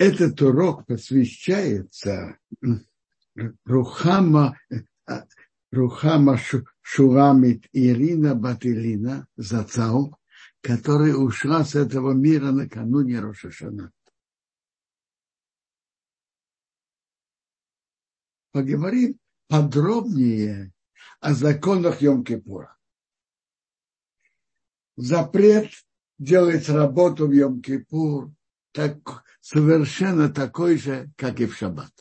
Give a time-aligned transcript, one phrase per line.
[0.00, 2.38] этот урок посвящается
[3.66, 4.58] Рухама,
[5.70, 6.38] Рухама
[6.80, 10.18] Шурамит Ирина Батилина Зацау,
[10.62, 13.92] которая ушла с этого мира накануне Рошашана.
[18.52, 20.72] Поговорим подробнее
[21.20, 22.70] о законах Йом-Кипура.
[24.96, 25.70] Запрет
[26.18, 28.32] делать работу в Йом-Кипур
[28.72, 31.92] так, совершенно такой же, как и в Шаббат.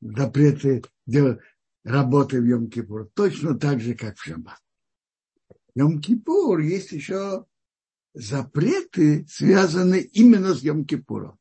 [0.00, 1.40] Запреты делать
[1.84, 4.60] работы в Йом-Кипур точно так же, как в Шаббат.
[5.74, 7.46] В Йом-Кипур есть еще
[8.14, 11.38] запреты, связанные именно с Йом-Кипуром.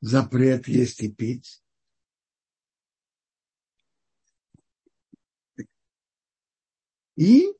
[0.00, 1.62] Запрет есть и пить.
[7.16, 7.56] И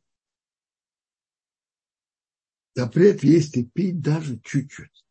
[2.76, 5.04] запрет есть и пить даже чуть-чуть.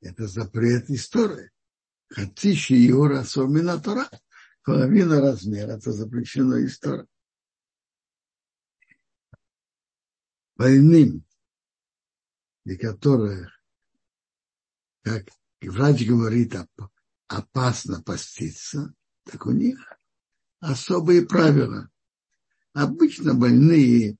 [0.00, 1.50] Это запрет истории.
[2.08, 4.08] Хатиши Юра Сомина Тора.
[4.64, 5.72] Половина размера.
[5.72, 7.06] Это запрещено история.
[10.56, 11.26] Больным,
[12.64, 13.50] и которые,
[15.02, 15.28] как
[15.62, 16.54] врач говорит,
[17.28, 18.94] опасно поститься,
[19.24, 19.99] так у них
[20.60, 21.90] особые правила.
[22.72, 24.16] Обычно больные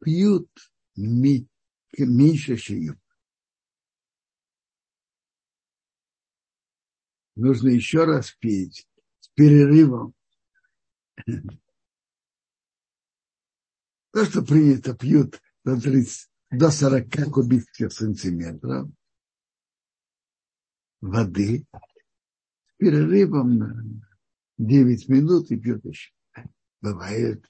[0.00, 0.50] пьют
[0.94, 3.00] меньше, чем
[7.36, 8.86] нужно еще раз пить
[9.20, 10.14] с перерывом.
[14.12, 18.88] То, что принято, пьют до, 30, до 40 кубических сантиметров
[21.00, 24.13] воды с перерывом на
[24.58, 26.12] 9 минут и пьют еще.
[26.80, 27.44] Бывают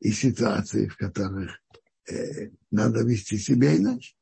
[0.00, 1.60] и ситуации, в которых
[2.10, 4.14] э, надо вести себя иначе.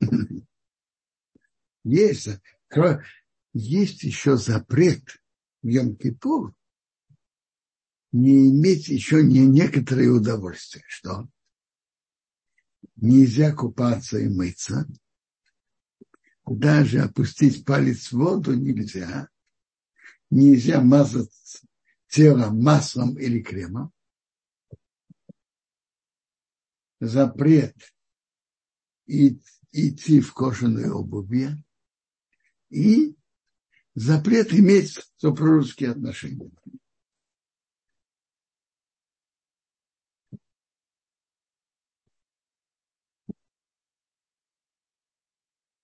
[1.84, 2.30] Есть,
[3.52, 5.22] есть еще запрет
[5.62, 6.54] в Йом-Кипур
[8.14, 10.84] не иметь еще не некоторые удовольствия.
[10.86, 11.28] Что?
[12.94, 14.86] Нельзя купаться и мыться.
[16.46, 19.28] Даже опустить палец в воду нельзя.
[20.34, 21.62] Нельзя мазать
[22.08, 23.92] тело маслом или кремом.
[26.98, 27.76] Запрет
[29.06, 31.50] идти в кожаной обуви
[32.68, 33.16] и
[33.94, 36.50] запрет иметь супружеские отношения.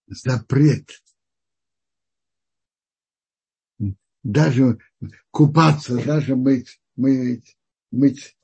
[0.09, 0.91] Запрет.
[4.23, 4.79] Даже
[5.31, 7.57] купаться, даже мыть, мыть,
[7.91, 8.37] мыть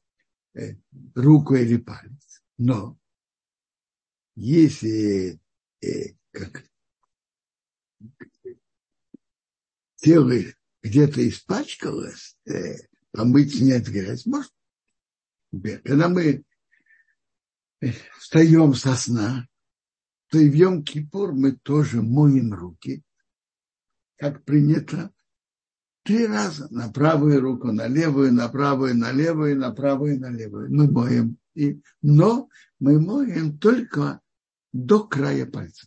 [0.54, 0.76] э,
[1.14, 2.42] руку или палец.
[2.56, 2.98] Но
[4.34, 5.38] если
[5.82, 6.64] э, как,
[9.96, 10.32] тело
[10.82, 12.76] где-то испачкалось, э,
[13.10, 14.52] помыть снять грязь можно.
[15.84, 16.44] Когда мы
[18.18, 19.48] встаем со сна,
[20.28, 23.02] то и в Йом-Кипур мы тоже моем руки,
[24.16, 25.12] как принято,
[26.06, 30.72] три раза на правую руку, на левую, на правую, на левую, на правую, на левую.
[30.72, 31.36] Мы моем.
[31.54, 34.20] И, но мы моем только
[34.72, 35.86] до края пальца.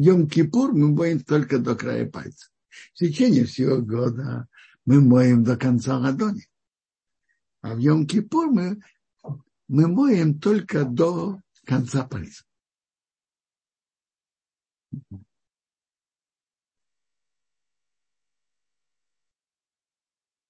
[0.00, 2.48] Йом-Кипур мы моем только до края пальца.
[2.94, 4.48] В течение всего года
[4.86, 6.48] мы моем до конца ладони.
[7.60, 8.82] А в Йом-Кипур мы,
[9.68, 12.44] мы моем только до конца пальца.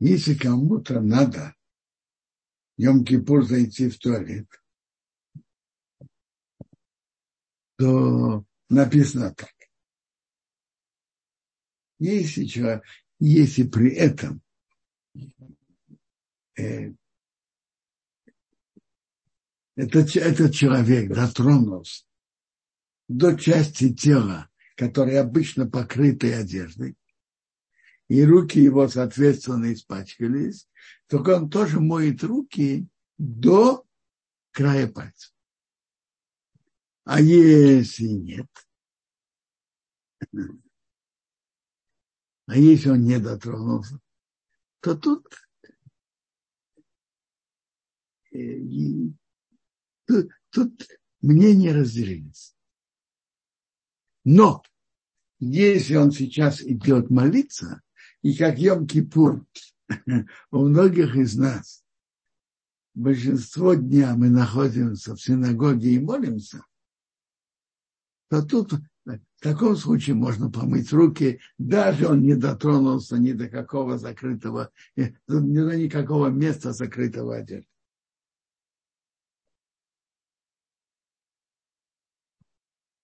[0.01, 1.55] Если кому-то надо
[2.79, 4.49] Йом-Кипур зайти в туалет,
[7.77, 9.55] то написано так.
[11.99, 12.85] Если, человек,
[13.19, 14.41] если при этом
[16.57, 16.93] э,
[19.75, 22.05] этот, этот человек дотронулся
[23.09, 26.97] до части тела, которая обычно покрытой одеждой,
[28.09, 30.69] и руки его, соответственно, испачкались,
[31.07, 32.89] только он тоже моет руки
[33.19, 33.87] до
[34.51, 35.33] края пальца.
[37.05, 38.49] А если нет,
[42.47, 43.99] а если он не дотронулся,
[44.81, 45.27] то тут,
[48.33, 48.59] э,
[50.07, 50.89] тут, тут
[51.21, 52.55] мнения разделились.
[54.25, 54.63] Но
[55.39, 57.83] если он сейчас идет молиться,
[58.23, 59.45] и как Йом-Кипур
[60.51, 61.85] у многих из нас
[62.95, 66.65] большинство дня мы находимся в синагоге и молимся,
[68.29, 68.73] то тут
[69.05, 75.15] в таком случае можно помыть руки, даже он не дотронулся ни до какого закрытого, ни
[75.27, 77.69] до никакого места закрытого одежды.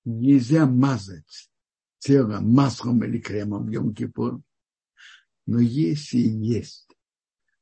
[0.05, 1.51] Нельзя мазать
[1.99, 4.43] тело маслом или кремом в Йом-Кипур,
[5.47, 6.89] но если есть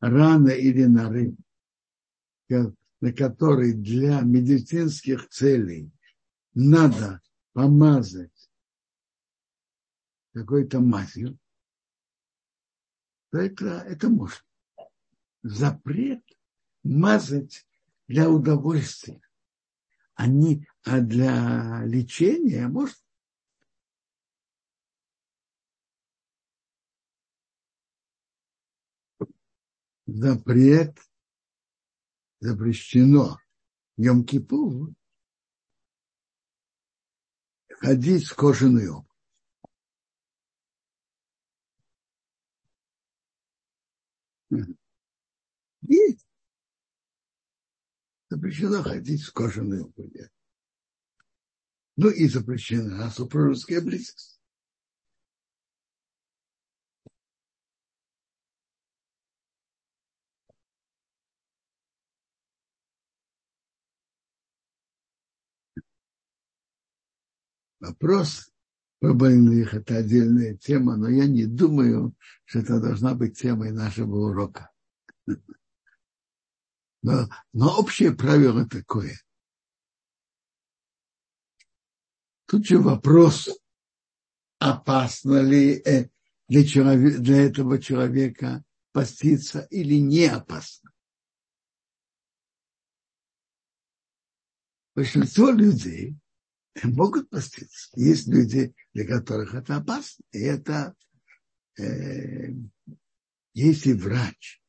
[0.00, 1.34] рана или нарыв,
[2.49, 5.90] на который для медицинских целей
[6.55, 7.20] надо
[7.52, 8.50] помазать
[10.32, 11.38] какой-то мазью,
[13.31, 14.44] то это, это можно.
[15.43, 16.23] Запрет
[16.84, 17.67] мазать
[18.06, 19.20] для удовольствия,
[20.14, 22.94] а, не, а для лечения можно.
[30.14, 30.94] Запрет
[32.41, 33.38] запрещено
[33.99, 34.93] Йом-Кипур
[37.70, 39.09] ходить с кожаной обувью.
[48.29, 50.31] Запрещено ходить с кожаной обувью.
[51.97, 54.31] Ну и запрещена супружеская близость.
[67.82, 68.49] Вопрос
[69.00, 72.14] про больных– это отдельная тема, но я не думаю,
[72.44, 74.70] что это должна быть темой нашего урока.
[77.02, 79.20] Но, но общее правило такое.
[82.46, 83.49] Тут же вопрос,
[84.61, 86.08] опасно ли э,
[86.46, 88.62] для, человека, для этого человека
[88.93, 90.93] поститься или не опасно.
[94.94, 96.21] Большинство людей
[96.82, 97.90] могут поститься.
[97.94, 100.24] Есть люди, для которых это опасно.
[100.32, 100.94] И это,
[101.78, 102.52] э,
[103.54, 104.62] если врач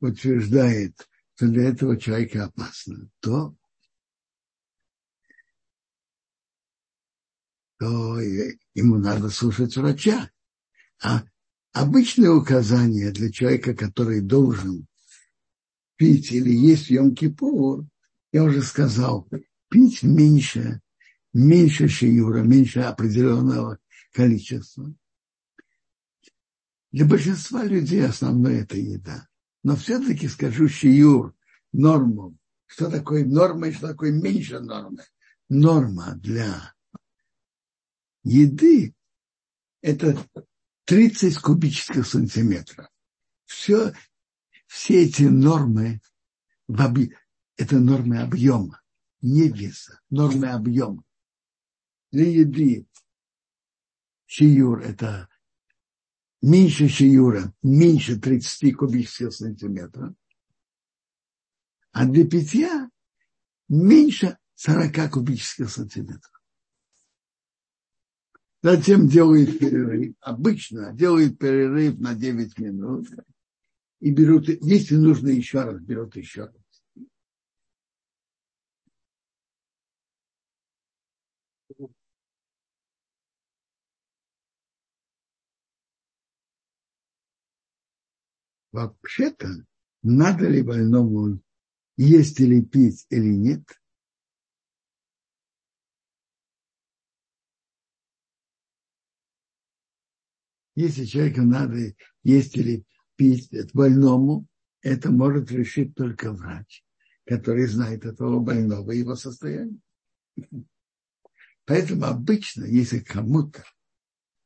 [0.00, 3.54] утверждает, что для этого человека опасно, то,
[7.78, 10.30] то ему надо слушать врача.
[11.02, 11.24] А
[11.72, 14.86] обычное указание для человека, который должен
[15.96, 17.86] пить или есть Йом-Кипур,
[18.32, 19.28] я уже сказал,
[19.72, 20.82] пить меньше,
[21.32, 23.78] меньше шиюра, меньше определенного
[24.12, 24.94] количества.
[26.90, 29.26] Для большинства людей основное это еда.
[29.62, 31.34] Но все-таки скажу шиюр,
[31.72, 32.36] норму.
[32.66, 35.02] Что такое норма и что такое меньше нормы?
[35.48, 36.74] Норма для
[38.22, 38.94] еды–
[39.80, 40.22] это
[40.84, 42.88] 30 кубических сантиметров.
[43.46, 43.94] Все,
[44.66, 46.02] все эти нормы,
[46.68, 48.81] это нормы объема
[49.22, 51.02] не веса, нормы объема.
[52.10, 52.86] Для еды
[54.26, 55.28] шиюр– это
[56.42, 60.14] меньше шиюра, меньше 30 кубических сантиметров.
[61.92, 62.90] А для питья
[63.68, 66.42] меньше 40 кубических сантиметров.
[68.62, 70.14] Затем делают перерыв.
[70.20, 73.08] Обычно делают перерыв на 9 минут.
[74.00, 76.61] И берут, если нужно еще раз, берут еще раз.
[88.72, 89.48] Вообще-то,
[90.02, 91.40] надо ли больному
[91.96, 93.62] есть или пить или нет,
[100.74, 101.76] Если человеку надо
[102.22, 102.84] есть или
[103.16, 104.46] пить больному,
[104.80, 106.82] это может решить только врач,
[107.26, 109.78] который знает этого больного и его состояние.
[111.72, 113.64] Поэтому обычно, если кому-то,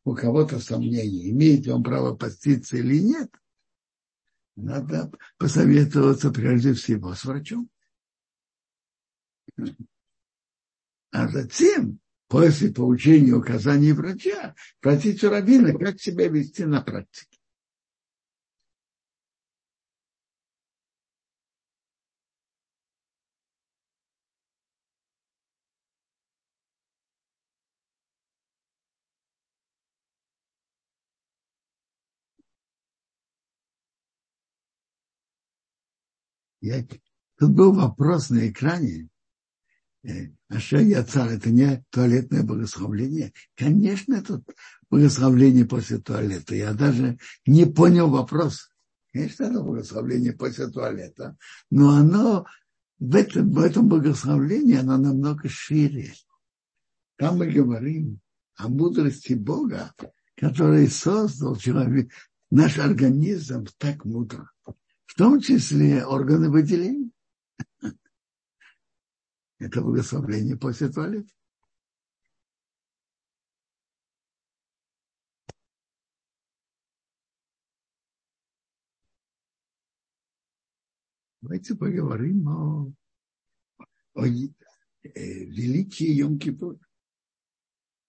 [0.05, 3.29] у кого-то сомнения, имеет ли он право поститься или нет–
[4.55, 7.69] надо посоветоваться прежде всего с врачом.
[11.11, 17.36] А затем, после получения указаний врача, спросить у раввина, как себя вести на практике.
[36.67, 36.85] Я,
[37.39, 39.09] тут был вопрос на экране.
[40.49, 43.33] Аша Яцар, это не туалетное богословление.
[43.57, 44.43] Конечно, это
[44.91, 46.55] богословление после туалета.
[46.57, 48.71] Я даже не понял вопрос.
[49.13, 51.37] Конечно, это богословление после туалета,
[51.71, 52.47] но оно
[52.99, 56.15] в этом, в этом богословлении оно намного шире.
[57.17, 58.21] Там мы говорим
[58.57, 59.95] о мудрости Бога,
[60.37, 62.11] который создал человек,
[62.51, 64.51] наш организм так мудро.
[65.17, 67.11] В том числе органы выделения.
[69.59, 71.33] Это благословление после туалета.
[81.41, 82.93] Давайте поговорим о,
[84.13, 84.51] о э,
[85.15, 86.79] великий Йом-Кипур.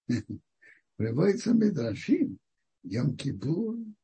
[0.98, 2.38] Приводится Медрашим.
[2.84, 3.96] Йом-Кипур.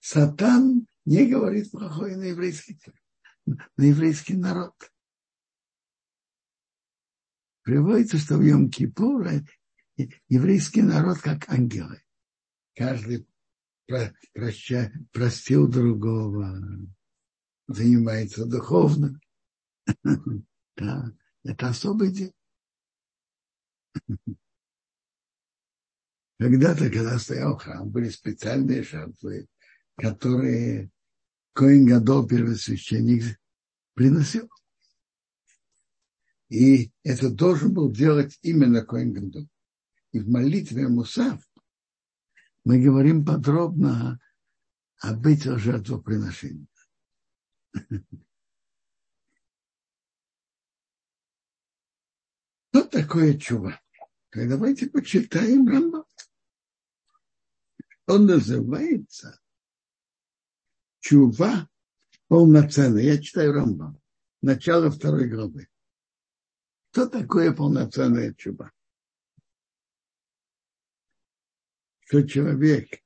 [0.00, 2.78] Сатан не говорит плохое на еврейский,
[3.46, 4.74] на еврейский народ
[7.62, 9.46] приводится, что в Йом-Кипур
[10.28, 12.02] еврейский народ как ангелы.
[12.74, 13.26] Каждый
[14.32, 16.58] проща, простил другого,
[17.68, 19.20] занимается духовно.
[20.76, 21.12] Да,
[21.44, 22.32] это особый день.
[26.38, 29.46] Когда-то, когда стоял храм, были специальные жертвы,
[30.00, 30.90] которые
[31.52, 33.38] Коин Гадол, первосвященник,
[33.94, 34.48] приносил.
[36.48, 39.48] И это должен был делать именно Коин Гадол.
[40.12, 41.40] И в молитве Мусав
[42.64, 44.18] мы говорим подробно
[44.98, 46.66] об этих жертвоприношениях.
[52.68, 53.80] Что такое чува?
[54.32, 56.04] Давайте почитаем Рамбам.
[58.06, 59.40] Он называется
[61.00, 61.68] чува
[62.28, 63.02] полноценная.
[63.02, 64.00] Я читаю Рамбам.
[64.42, 65.68] Начало второй главы.
[66.92, 68.72] Что такое полноценная чуба?
[72.00, 73.02] Что человек...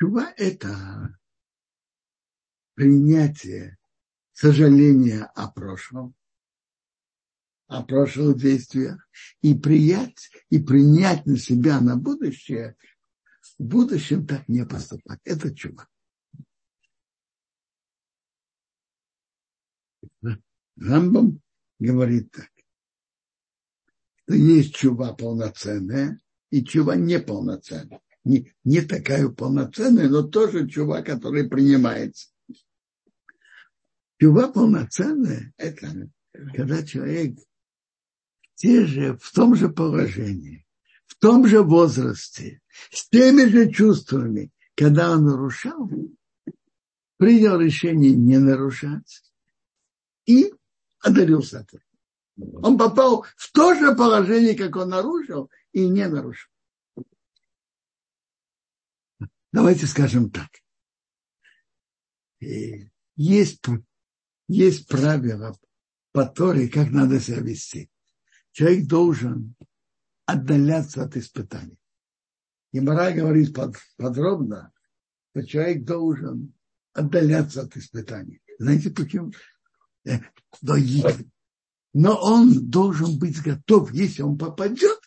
[0.00, 1.18] Чуба– это
[2.74, 3.78] принятие
[4.32, 6.14] сожаления о прошлом,
[7.66, 9.08] о прошлых действиях,
[9.40, 12.76] и принять, и принять на себя на будущее,
[13.58, 15.20] в будущем так не поступать.
[15.24, 15.88] Это чуба.
[20.76, 21.40] Рамбам
[21.78, 22.50] говорит так,
[24.22, 28.00] что есть чува полноценная и чува неполноценная.
[28.24, 32.28] Не, не такая полноценная, но тоже чува, которая принимается.
[34.20, 36.10] Чува полноценная– это
[36.54, 37.38] когда человек
[38.54, 40.66] те же, в том же положении,
[41.18, 42.60] в том же возрасте,
[42.92, 45.90] с теми же чувствами, когда он нарушал,
[47.16, 49.24] принял решение не нарушать
[50.26, 50.54] и
[51.00, 51.82] одарил Сатана.
[52.62, 56.52] Он попал в то же положение, как он нарушил, и не нарушил.
[59.50, 60.50] Давайте скажем так.
[62.38, 63.64] Есть,
[64.46, 65.58] есть правила
[66.12, 67.90] по Торе, как надо себя вести.
[68.52, 69.56] Человек должен
[70.28, 71.78] отдаляться от испытаний.
[72.72, 74.74] И Мара говорит под, подробно,
[75.30, 76.52] что человек должен
[76.92, 78.42] отдаляться от испытаний.
[78.58, 79.32] Знаете почему?
[80.04, 80.18] Э,
[81.94, 85.00] но он должен быть готов, если он попадет,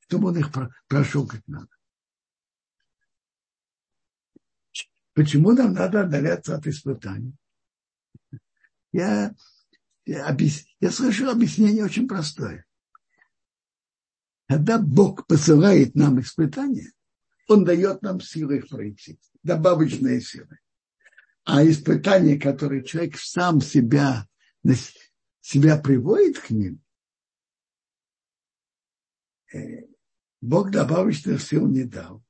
[0.00, 0.50] чтобы он их
[0.88, 1.68] прошел как надо.
[5.12, 7.36] Почему нам надо отдаляться от испытаний?
[8.90, 9.34] Я,
[10.06, 12.64] я, объяс, я слышал объяснение очень простое.
[14.50, 16.92] Когда Бог посылает нам испытания,
[17.48, 20.58] Он дает нам силы их пройти, добавочные силы
[21.44, 24.26] а испытания, которые человек сам себя,
[25.40, 26.80] себя приводит к ним,
[29.52, 29.86] э,
[30.40, 32.22] Бог добавочных сил не дал.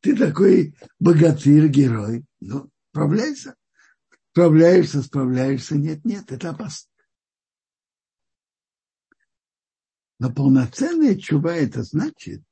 [0.00, 2.24] Ты такой богатырь, герой.
[2.40, 3.54] Ну, справляйся.
[4.32, 5.76] Справляешься, справляешься.
[5.76, 6.90] Нет, нет, это опасно.
[10.18, 12.42] Но полноценная чува это значит,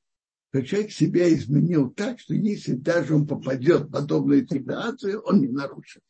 [0.49, 5.47] что человек себя изменил так, что если даже он попадет в подобную ситуацию, он не
[5.47, 6.01] нарушит.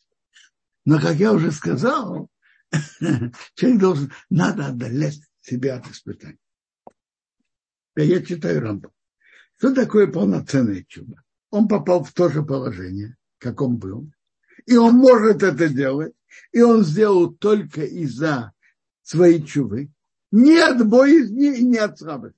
[0.84, 2.30] Но, как я уже сказал,
[3.56, 6.38] человек должен, надо отдалять себя от испытаний.
[7.96, 8.92] Я читаю Рамбу.
[9.58, 11.16] Что такое полноценное чудо?
[11.50, 14.12] Он попал в то же положение, как он был.
[14.66, 16.14] И он может это делать.
[16.52, 18.52] И он сделал только из-за
[19.02, 19.90] своей чувы.
[20.36, 22.38] Не от боязни и не от слабости.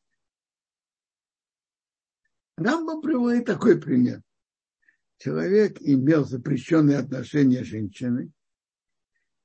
[2.56, 4.22] Рамбам приводит такой пример.
[5.18, 8.32] Человек имел запрещенные отношения с женщиной,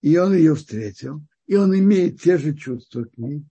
[0.02, 3.42] и он ее встретил, и он имеет те же чувства к ней,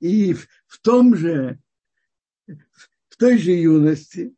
[0.00, 1.60] и в, в том же,
[2.48, 4.34] в той же юности,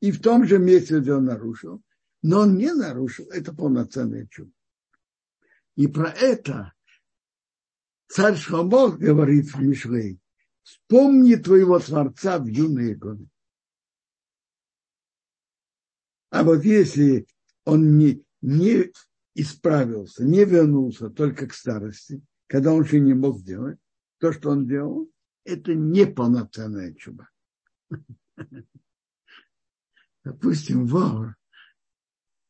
[0.00, 1.84] и в том же месте, где он нарушил,
[2.20, 4.50] но он не нарушил, это полноценное чудо.
[5.76, 6.74] И про это
[8.10, 10.20] царь Шломо говорит в Мишлей,
[10.62, 13.28] вспомни твоего Творца в юные годы.
[16.30, 17.26] А вот если
[17.64, 18.92] он не, не
[19.34, 23.78] исправился, не вернулся только к старости, когда он еще не мог сделать,
[24.18, 25.10] то, что он делал,
[25.44, 27.30] это неполноценная чуба.
[30.24, 31.36] Допустим, вор,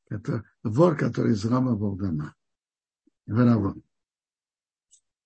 [0.08, 2.34] это вор, который взламывал дома,
[3.26, 3.76] воровал.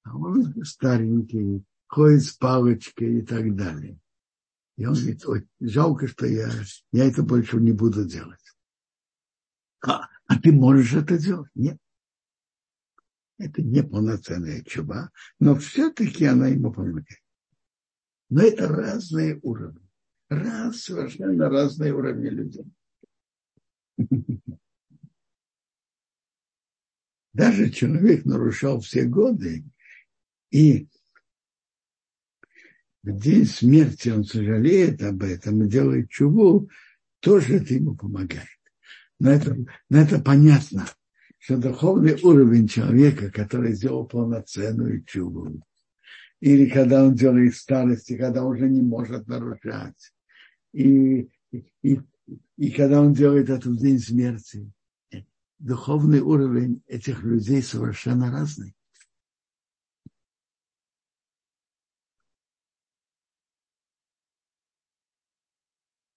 [0.05, 3.99] А он старенький, ходит с палочкой и так далее.
[4.77, 6.51] И он говорит, ой, жалко, что я,
[6.93, 8.41] я это больше не буду делать.
[9.87, 11.51] А, а ты можешь это делать?
[11.55, 11.79] Нет.
[13.39, 17.23] Это не полноценная чуба, но все-таки она ему помогает.
[18.31, 19.81] Но это разные уровни.
[20.29, 22.67] Раз, совершенно разные уровни людей.
[27.33, 29.65] Даже человек нарушал все годы,
[30.55, 30.87] и
[33.03, 36.71] в день смерти он сожалеет об этом и делает чубу,
[37.19, 38.47] тоже это ему помогает.
[39.19, 39.57] Но это,
[39.91, 40.87] но это понятно,
[41.39, 45.61] что духовный уровень человека, который сделал полноценную чубу,
[46.39, 50.13] или когда он делает старости, когда уже не может нарушать,
[50.73, 51.31] и,
[51.83, 52.01] и,
[52.57, 54.71] и когда он делает это в день смерти,
[55.59, 58.77] духовный уровень этих людей совершенно разный.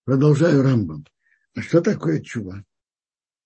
[0.08, 1.06] Продолжаю Рамбам.
[1.54, 2.64] А что такое чува?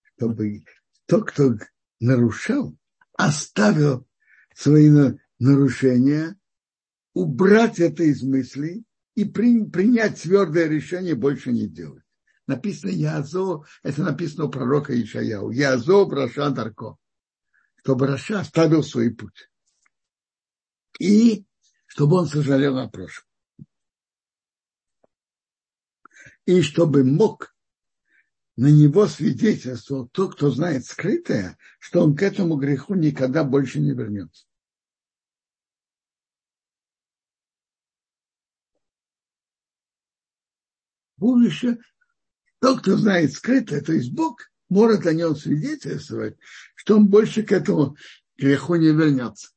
[0.04, 0.64] Чтобы
[1.08, 1.56] тот, кто
[2.00, 2.78] нарушал,
[3.18, 4.08] оставил
[4.54, 4.92] свои
[5.40, 6.40] нарушения,
[7.16, 12.04] убрать это из мыслей и при, принять твердое решение больше не делать.
[12.46, 15.50] Написано Язо, это написано у пророка Ишаяу.
[15.50, 16.98] Язо Браша Дарко.
[17.78, 19.50] Чтобы Раша оставил свой путь.
[21.00, 21.44] И
[21.88, 23.31] чтобы он сожалел о прошлом
[26.46, 27.56] и чтобы мог
[28.58, 33.92] на него свидетельствовал тот, кто знает скрытое, что он к этому греху никогда больше не
[33.92, 34.46] вернется.
[41.18, 41.78] Будущее,
[42.60, 46.38] тот, кто знает скрытое, то есть Бог, может о нем свидетельствовать,
[46.76, 47.96] что он больше к этому
[48.38, 49.50] греху не вернется.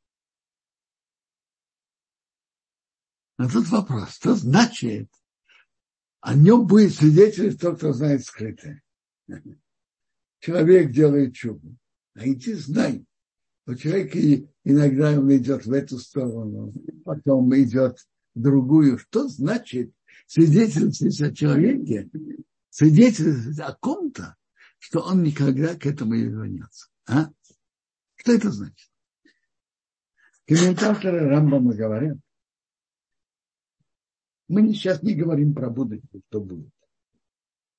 [3.37, 5.11] А тут вопрос, что значит
[6.25, 8.83] о нем будет свидетельствовать тот, кто знает скрытое.
[10.39, 11.77] Человек делает чубу.
[12.15, 13.05] А иди знай.
[13.67, 14.19] У человека
[14.65, 16.73] иногда он идет в эту сторону,
[17.05, 17.99] потом идет
[18.35, 18.99] в другую.
[18.99, 19.93] Что значит
[20.27, 22.09] свидетельствовать о человеке,
[22.71, 24.35] свидетельствовать о ком-то,
[24.79, 26.89] что он никогда к этому не вернется?
[27.07, 27.31] А?
[28.15, 28.91] Что это значит?
[30.47, 32.17] Комментаторы Рамбама говорят,
[34.49, 36.71] мы сейчас не говорим про будущее, что будет.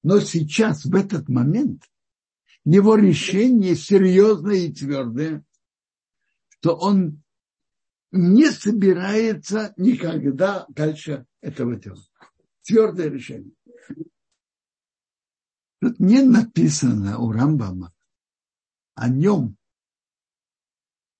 [0.04, 1.84] Но сейчас, в этот момент,
[2.64, 5.44] его решение серьезное и твердое,
[6.50, 7.24] что он
[8.12, 12.10] не собирается никогда дальше этого делать.
[12.64, 13.54] Твердое решение.
[15.82, 17.94] Тут не написано у Рамбама
[18.96, 19.58] о нем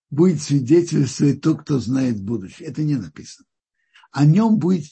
[0.10, 2.70] будет свидетельствовать тот, кто знает будущее.
[2.70, 3.46] Это не написано
[4.16, 4.86] о нем будет,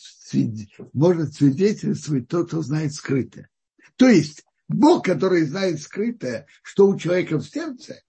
[0.91, 3.49] может свидетельствовать тот, кто знает скрытое.
[3.95, 8.03] То есть Бог, который знает скрытое, что у человека в сердце,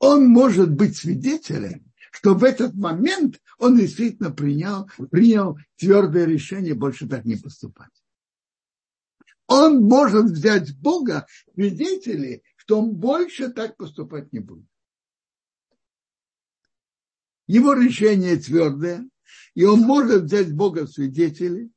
[0.00, 7.08] он может быть свидетелем, что в этот момент он действительно принял, принял твердое решение больше
[7.08, 7.92] так не поступать.
[9.46, 14.66] Он может взять Бога свидетелей, что он больше так поступать не будет.
[17.46, 19.08] Его решение твердое,
[19.58, 21.70] и он может взять Бога в свидетели,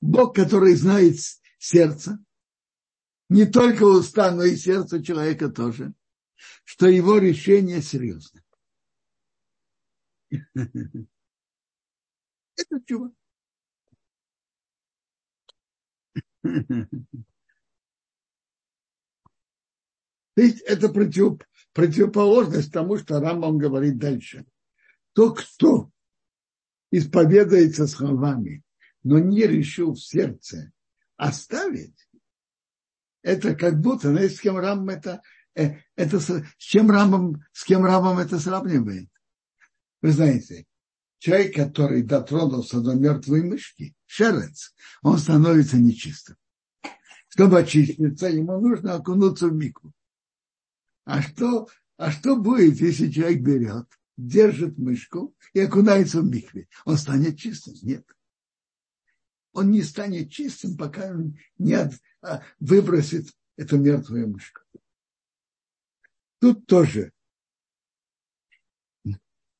[0.00, 1.16] Бог, который знает
[1.58, 2.24] сердце,
[3.28, 5.94] не только уста, но и сердце человека тоже,
[6.62, 8.40] что его решение серьезно.
[10.30, 11.08] Это
[12.86, 13.12] чего?
[16.42, 16.86] То
[20.36, 21.40] есть это против,
[21.72, 24.46] противоположность тому, что Рамбам говорит дальше.
[25.14, 25.90] То, кто
[26.92, 28.62] исповедается словами,
[29.02, 30.70] но не решил в сердце
[31.16, 32.08] оставить,
[33.22, 35.22] это как будто, знаете, с кем Рамбам это,
[35.54, 39.08] э, это с чем Рамбам, с кем Рамбам это сравнивает?
[40.02, 40.66] Вы знаете,
[41.18, 46.36] человек, который дотронулся до мертвой мышки, шерец, он становится нечистым.
[47.28, 49.92] Чтобы очиститься, ему нужно окунуться в мику.
[51.04, 53.86] А что, а что будет, если человек берет,
[54.28, 56.68] держит мышку и окунается в микве?
[56.84, 57.74] Он станет чистым?
[57.82, 58.06] Нет.
[59.52, 64.62] Он не станет чистым, пока он не от, а, выбросит эту мертвую мышку.
[66.40, 67.12] Тут тоже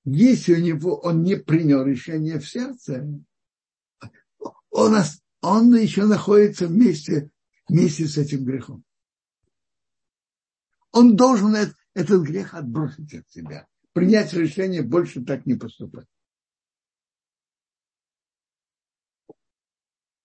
[0.05, 3.07] если у него он не принял решение в сердце,
[4.71, 4.97] он,
[5.41, 7.31] он еще находится вместе,
[7.69, 8.85] вместе с этим грехом.
[10.91, 16.07] Он должен этот, этот грех отбросить от себя, принять решение больше так не поступать.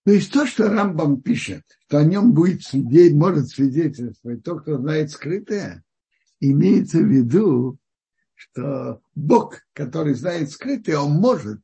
[0.04, 4.78] То есть то, что Рамбам пишет, что о нем будет свидетель, может свидетельствовать то, кто
[4.78, 5.84] знает скрытое,
[6.40, 7.78] имеется в виду,
[8.34, 11.60] что Бог, который знает скрытое, он может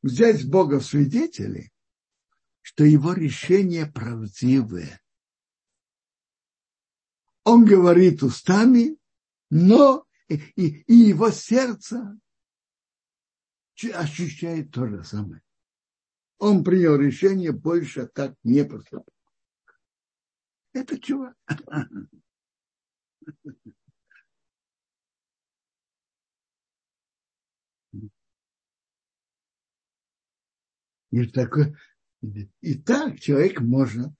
[0.00, 1.72] взять Бога в свидетели,
[2.60, 5.00] что его решение правдивое.
[7.44, 8.96] Он говорит устами,
[9.50, 12.18] но и, и, его сердце
[13.94, 15.42] ощущает то же самое.
[16.38, 19.14] Он принял решение больше так не поступать.
[20.72, 21.36] Это чувак.
[31.10, 31.76] И, такой,
[32.62, 34.12] и так человек может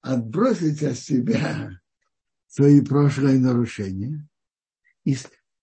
[0.00, 1.79] отбросить от себя
[2.50, 4.28] свои прошлые нарушения
[5.04, 5.16] и,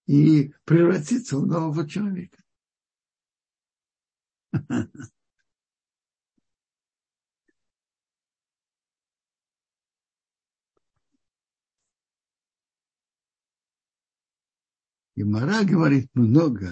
[0.08, 2.42] и превратиться в нового человека.
[15.16, 16.72] И Мара говорит много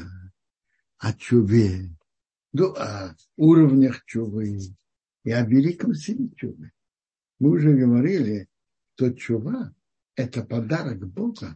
[0.97, 1.89] о чуве,
[2.54, 4.60] ну, о уровнях чувы
[5.23, 6.71] и о великом силе чувы.
[7.39, 8.47] Мы уже говорили,
[8.93, 9.74] что чува–
[10.15, 11.56] это подарок Бога,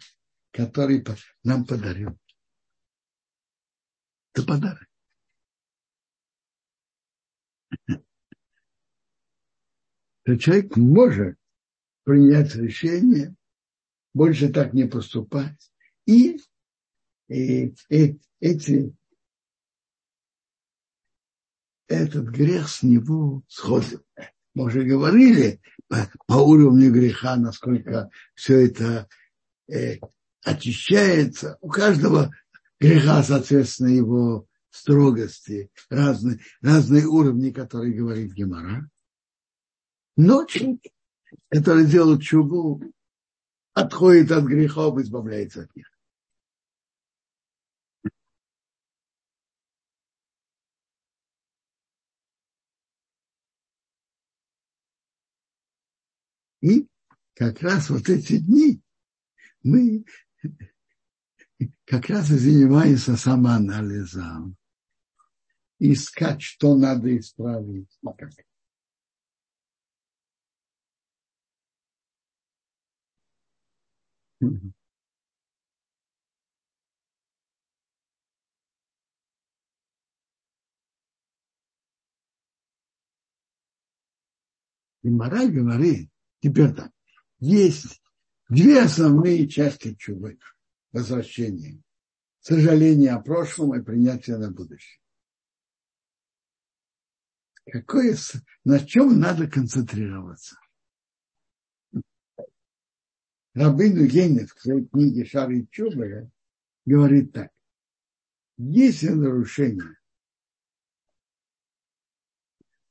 [0.52, 1.06] который
[1.44, 2.18] нам подарил.
[4.34, 4.88] Это подарок.
[10.24, 11.38] То человек может
[12.04, 13.36] принять решение,
[14.14, 15.72] больше так не поступать,
[16.06, 16.40] и,
[17.28, 18.96] и, и эти
[21.88, 24.06] этот грех с него сходит.
[24.60, 29.08] Мы уже говорили по, по уровню греха, насколько все это
[29.70, 30.00] э,
[30.44, 31.58] очищается.
[31.62, 32.36] У каждого
[32.78, 38.90] греха, соответственно, его строгости, разные, разные уровни, которые говорит Гемора.
[40.18, 40.82] Но человек,
[41.48, 42.84] который делает чугу,
[43.74, 45.90] отходит от грехов, избавляется от них.
[56.62, 56.88] И
[57.36, 58.82] как раз вот эти дни
[59.64, 60.04] мы
[61.86, 64.56] как раз и занимаемся самоанализом.
[65.80, 67.98] Искать, что надо исправить.
[85.02, 86.10] И мораль говорит,
[86.42, 86.92] Теперь так.
[87.40, 88.02] Есть
[88.50, 90.40] две основные части чувы
[90.92, 91.82] возвращения.
[92.40, 95.02] Сожаление о прошлом и принятие на будущее.
[97.66, 98.18] Какое,
[98.64, 100.58] на чем надо концентрироваться?
[103.54, 106.32] Рабыну Гейнев в своей книге «Шары Чубы»
[106.86, 107.52] говорит так.
[108.58, 109.98] Если нарушение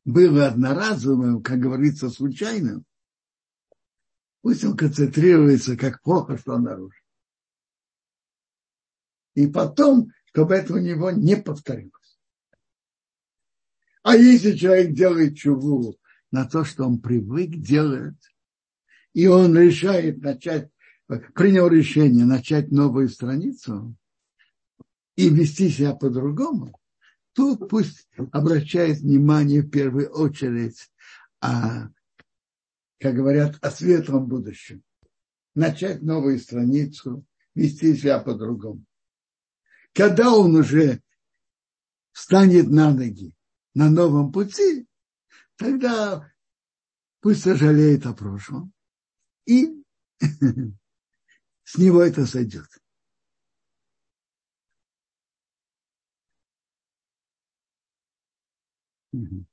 [0.05, 2.85] было одноразовым, как говорится, случайным,
[4.49, 7.05] Пусть он концентрируется, как плохо, что он нарушил.
[9.35, 12.19] И потом, чтобы это у него не повторилось.
[14.03, 15.99] А если человек делает чуву
[16.31, 18.17] на то, что он привык делать,
[19.13, 20.71] и он решает начать,
[21.35, 23.95] принял решение начать новую страницу
[25.15, 26.81] и вести себя по-другому,
[27.35, 30.91] то пусть обращает внимание в первую очередь
[31.43, 31.91] а
[32.99, 34.83] как говорят, о светлом будущем.
[35.55, 38.85] Начать новую страницу, вести себя по-другому.
[39.93, 41.03] Когда он уже
[42.13, 43.35] встанет на ноги
[43.75, 44.87] на новом пути,
[45.57, 46.33] тогда
[47.21, 48.73] пусть сожалеет о прошлом,
[49.47, 49.83] и
[51.65, 52.69] с него это сойдет.
[59.15, 59.45] Mm-hmm.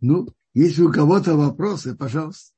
[0.00, 2.54] Ну, если у кого-то вопросы, пожалуйста.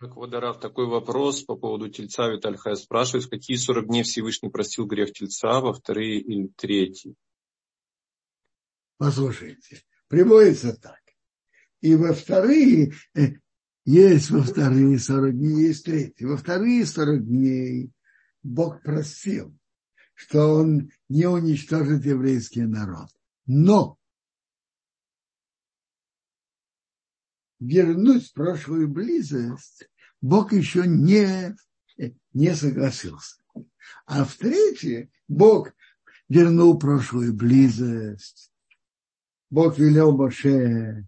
[0.00, 5.12] Квадарав, такой вопрос по поводу тельца Витальхая спрашивает, в какие 40 дней Всевышний простил грех
[5.12, 7.14] тельца, во вторые или третьи?
[8.96, 11.00] Послушайте, приводится так.
[11.82, 13.34] И во вторые, э,
[13.84, 16.24] есть во вторые 40 дней, есть третьи.
[16.24, 17.90] Во вторые 40 дней
[18.42, 19.54] Бог просил,
[20.20, 23.08] что он не уничтожит еврейский народ.
[23.46, 23.98] Но
[27.58, 29.88] вернуть прошлую близость
[30.20, 31.56] Бог еще не,
[32.34, 33.42] не согласился.
[34.04, 35.72] А в третье Бог
[36.28, 38.52] вернул прошлую близость.
[39.48, 41.06] Бог велел Моше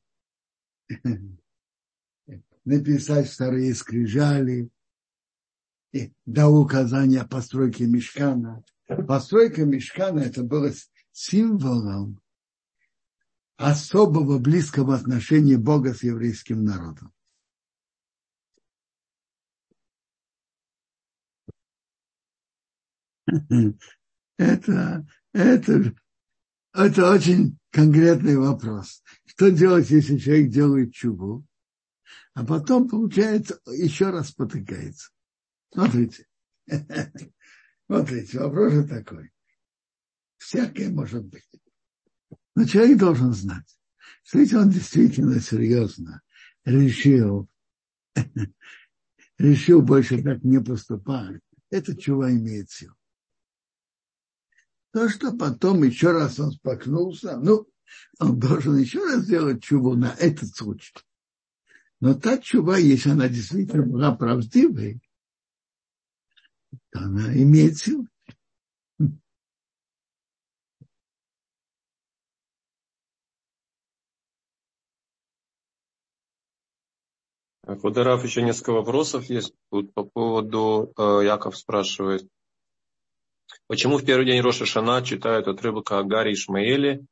[2.64, 4.70] написать вторые скрижали,
[5.92, 8.64] и дал указания о постройке мешкана.
[9.07, 10.70] Постройка мешкана это было
[11.12, 12.20] символом
[13.57, 17.12] особого близкого отношения Бога с еврейским народом.
[24.38, 25.94] Это, это,
[26.72, 29.02] это очень конкретный вопрос.
[29.26, 31.46] Что делать, если человек делает чубу,
[32.35, 35.11] а потом, получается, еще раз потыкается?
[35.72, 36.26] Смотрите.
[37.87, 39.31] Смотрите, вопрос же такой.
[40.38, 41.49] Всякое может быть.
[42.55, 43.79] Но человек должен знать,
[44.25, 46.23] что если он действительно серьезно
[46.64, 47.49] решил,
[49.38, 51.40] решил больше так не поступать,
[51.71, 52.95] это чего имеет силу.
[54.92, 57.66] То, что потом еще раз он споткнулся, ну,
[58.18, 60.92] он должен еще раз сделать чубу на этот случай.
[62.01, 65.01] Но та чува, если она действительно была правдивой,
[66.93, 68.07] она имеет силу.
[77.81, 82.29] Кударав, еще несколько вопросов есть тут по поводу, э, Яков спрашивает,
[83.69, 87.05] почему в первый день Роша Шана читают отрывок о Агаре и Ишмаэле?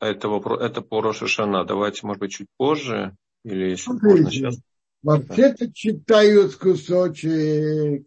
[0.00, 0.28] Это,
[0.60, 1.64] это по Роша Шана.
[1.64, 4.58] Давайте, может быть, чуть позже, или если Смотрите, можно сейчас.
[5.02, 8.06] Вообще-то читают кусочек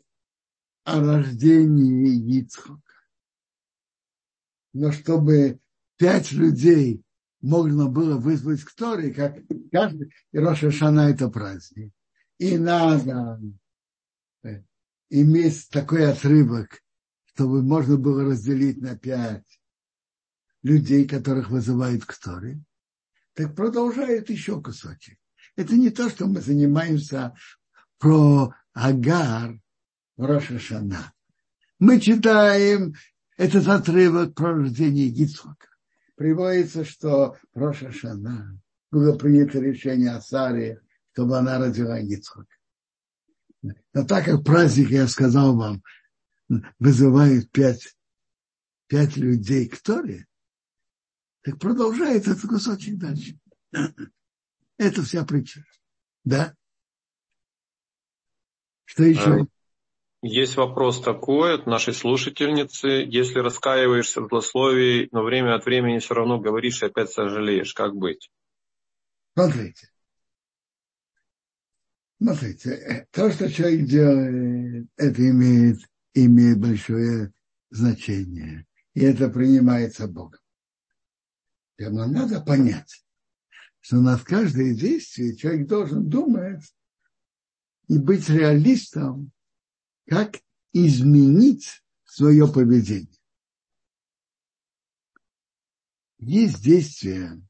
[0.86, 2.80] о рождении Ицхака.
[4.74, 5.60] Но чтобы
[5.98, 7.04] пять людей
[7.42, 9.38] можно было вызвать к Торе, как
[9.72, 11.92] каждый, и Роша Шана это праздник.
[12.38, 13.42] И надо
[14.44, 14.64] э,
[15.10, 16.82] иметь такой отрывок,
[17.26, 19.60] чтобы можно было разделить на пять
[20.62, 22.62] людей, которых вызывают к Торе.
[23.34, 25.18] Так продолжает еще кусочек.
[25.56, 27.34] Это не то, что мы занимаемся
[27.98, 29.60] про Агар
[30.18, 31.14] в Роша Шана.
[31.80, 32.94] Мы читаем
[33.38, 35.68] этот отрывок про рождение Гицлока
[36.16, 38.60] приводится, что Роша Шана
[38.92, 42.48] было принято решение о Саре, чтобы она родила Ицхак.
[43.62, 45.84] Но так как праздник, я сказал вам,
[46.80, 47.96] вызывает пять,
[48.88, 50.28] пять людей к Торе,
[51.42, 53.38] так продолжает этот кусочек дальше.
[54.78, 55.66] Это вся притча.
[56.24, 56.56] Да?
[58.86, 59.48] Что еще?
[60.28, 62.88] Есть вопрос такой от нашей слушательницы.
[62.88, 67.96] Если раскаиваешься в злословии, но время от времени все равно говоришь и опять сожалеешь, как
[67.96, 68.32] быть?
[69.38, 69.92] Смотрите.
[72.20, 75.78] Смотрите, то, что человек делает, это имеет,
[76.16, 77.32] имеет большое
[77.70, 78.66] значение.
[78.96, 80.40] И это принимается Богом.
[81.78, 83.06] Но надо понять,
[83.80, 86.64] что над каждое действие человек должен думать
[87.88, 89.32] и быть реалистом
[90.08, 90.40] как
[90.74, 93.10] изменить свое поведение.
[96.18, 97.42] Есть действия,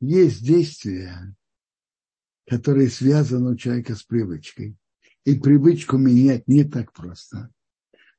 [0.00, 1.34] есть действия,
[2.46, 4.76] которые связаны у человека с привычкой.
[5.24, 7.50] И привычку менять не так просто.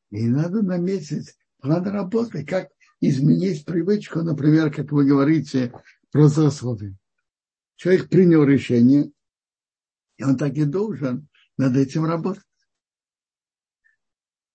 [0.10, 5.72] И надо наметить план работы, как изменить привычку, например, как вы говорите
[6.12, 6.96] про заслуги.
[7.76, 9.12] Человек принял решение,
[10.18, 12.44] и он так и должен над этим работать.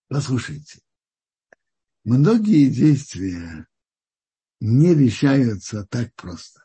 [0.09, 0.81] Послушайте,
[2.05, 3.67] многие действия
[4.61, 6.65] не решаются так просто.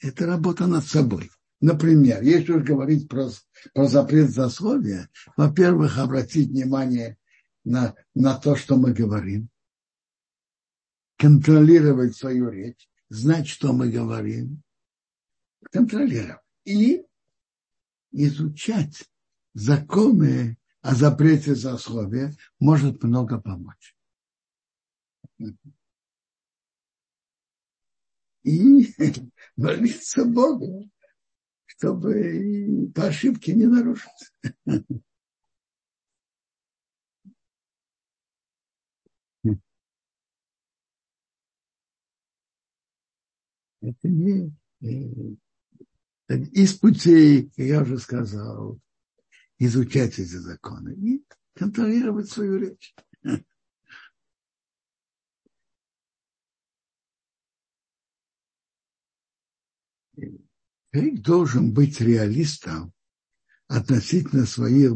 [0.00, 1.30] Это работа над собой.
[1.60, 3.28] Например, если уж говорить про,
[3.74, 7.18] про запрет засловия, во-первых, обратить внимание
[7.64, 9.50] на, на то, что мы говорим,
[11.18, 14.62] контролировать свою речь, знать, что мы говорим,
[15.70, 16.40] контролировать.
[16.64, 17.04] И
[18.12, 19.04] изучать
[19.54, 23.94] законы о запрете засловия может много помочь.
[28.42, 28.86] И
[29.56, 30.90] молиться Богу,
[31.66, 34.32] чтобы по ошибке не нарушить.
[43.82, 45.36] Это не э,
[46.36, 48.78] из путей, как я уже сказал,
[49.58, 52.94] изучать эти законы и контролировать свою речь.
[60.92, 62.92] Человек должен быть реалистом
[63.68, 64.92] относительно своих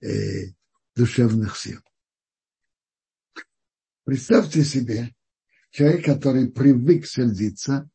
[0.00, 0.52] э,
[0.94, 1.80] душевных сил.
[4.04, 5.14] Представьте себе,
[5.70, 7.88] человек, который привык сердиться,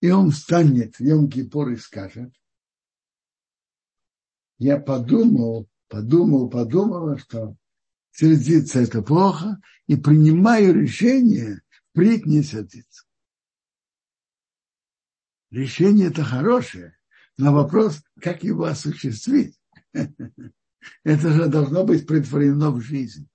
[0.00, 2.32] и он встанет в Йом-Кипур и скажет,
[4.58, 7.56] я подумал, подумал, подумал, что
[8.12, 13.04] сердиться это плохо, и принимаю решение впредь не сердиться.
[15.50, 16.96] Решение это хорошее,
[17.36, 19.58] но вопрос, как его осуществить.
[21.04, 23.28] Это же должно быть притворено в жизнь.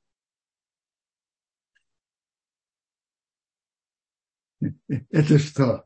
[4.87, 5.85] Это что?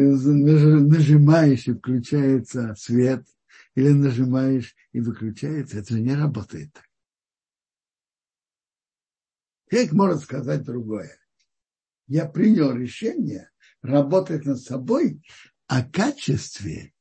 [0.00, 3.26] Нажимаешь и включается свет,
[3.74, 6.88] или нажимаешь и выключается, это же не работает так.
[9.70, 11.18] Человек может сказать другое.
[12.06, 13.50] Я принял решение
[13.82, 15.22] работать над собой
[15.66, 16.94] о качестве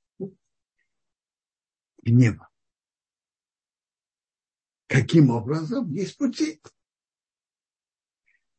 [2.04, 2.50] гнева.
[4.88, 5.92] Каким образом?
[5.92, 6.62] Есть пути.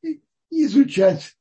[0.03, 1.39] И изучать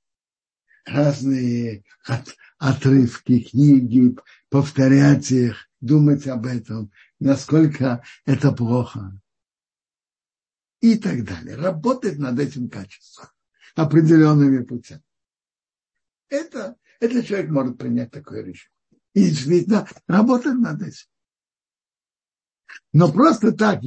[0.88, 4.16] разные от, отрывки, книги,
[4.50, 9.20] повторять их, думать об этом, насколько это плохо
[10.82, 11.56] и так далее.
[11.56, 13.28] Работать над этим качеством
[13.76, 15.04] определенными путями.
[16.30, 18.74] Это, этот человек может принять такое решение.
[19.14, 21.08] И действительно работать над этим.
[22.94, 23.82] Но просто так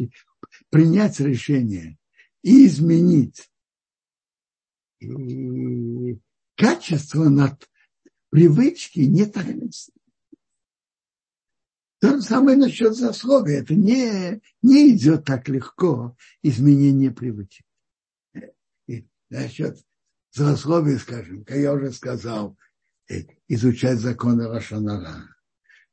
[0.71, 1.99] принять решение
[2.43, 3.51] и изменить
[5.01, 6.19] и
[6.61, 7.69] качество над
[8.29, 9.47] привычки не так
[12.01, 13.61] то же самое насчет засловия.
[13.61, 17.67] Это не, не идет так легко изменение привычек.
[18.87, 19.79] И насчет
[20.33, 22.57] засловия, скажем, как я уже сказал,
[23.11, 25.37] э, изучать законы Рашанара,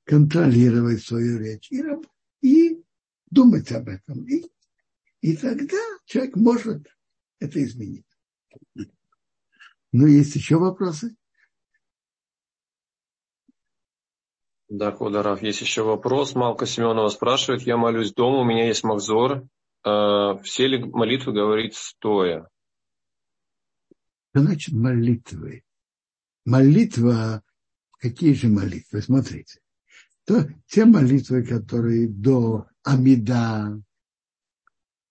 [0.06, 1.84] контролировать свою речь и,
[2.42, 2.82] и
[3.30, 4.26] думать об этом.
[4.28, 4.46] И,
[5.20, 6.88] и тогда человек может
[7.40, 8.06] это изменить.
[9.92, 11.16] Но есть еще вопросы?
[14.70, 16.36] Да, Кударов, есть еще вопрос.
[16.36, 19.48] Малка Семенова спрашивает, я молюсь дома, у меня есть махзор.
[19.86, 22.50] Э, все ли молитвы говорить стоя?
[24.30, 25.64] Что значит молитвы?
[26.44, 27.44] Молитва,
[28.00, 29.02] какие же молитвы?
[29.02, 29.62] Смотрите.
[30.26, 33.82] То, те молитвы, которые до Амида.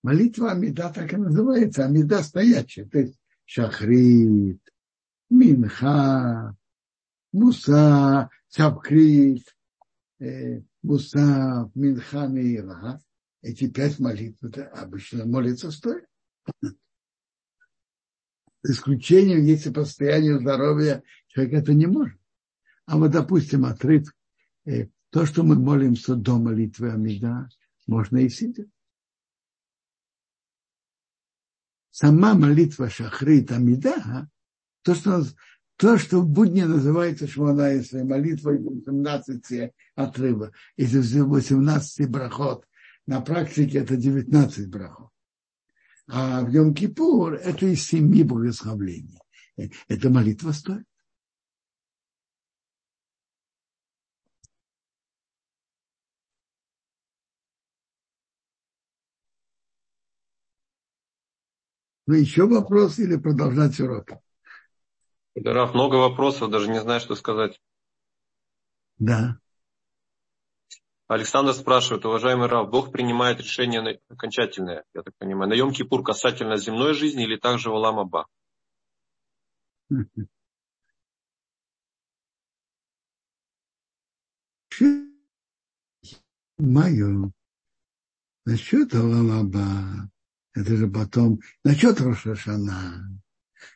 [0.03, 1.87] Молитва Амида так и называется.
[1.87, 2.85] Амида стоячая.
[2.85, 4.61] То есть Шахрит,
[5.31, 6.55] Минха,
[7.33, 9.57] Муса, Сабкрит,
[10.19, 13.01] э, Мусав, Минхан и Ира.
[13.43, 16.05] Эти пять молитв это обычно молится стоя.
[18.65, 22.19] Исключением, если по состоянию здоровья человек это не может.
[22.87, 24.13] А вот, допустим, отрыв,
[24.65, 27.49] э, то, что мы молимся до молитвы Амида,
[27.87, 28.67] можно и сидя.
[31.99, 34.29] Сама молитва Шахрит Амида,
[34.83, 35.25] то, что
[35.79, 42.67] то, что в будни называется Шмона Исра, молитвой 18 отрыва, из 18 брахот.
[43.07, 45.09] На практике это 19 брахот.
[46.07, 49.19] А в Йом Кипур это из семи благословлений.
[49.89, 50.85] Это молитва стоит.
[62.07, 64.11] Ну, еще вопрос или продолжать урок?
[65.35, 67.61] Раф, много вопросов, даже не знаю, что сказать.
[68.99, 69.39] Да.
[71.09, 76.95] Александр спрашивает, уважаемый Рав, Бог принимает решение окончательное, я так понимаю, на Йом-Кипур касательно земной
[76.95, 78.27] жизни или также в Алам Аба?
[86.59, 87.33] Мою.
[88.45, 90.11] Насчет Алам Аба,
[90.57, 93.11] это же потом, насчет Рошашана,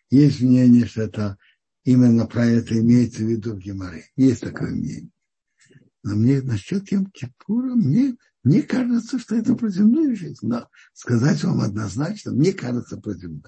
[0.09, 1.37] есть мнение, что это
[1.85, 4.07] именно про это имеется в виду в Геморе.
[4.17, 5.11] Есть такое мнение.
[6.03, 10.39] Но мне насчет Йом Кипура, мне, мне кажется, что это про земную жизнь.
[10.41, 13.45] Но сказать вам однозначно, мне кажется про земную.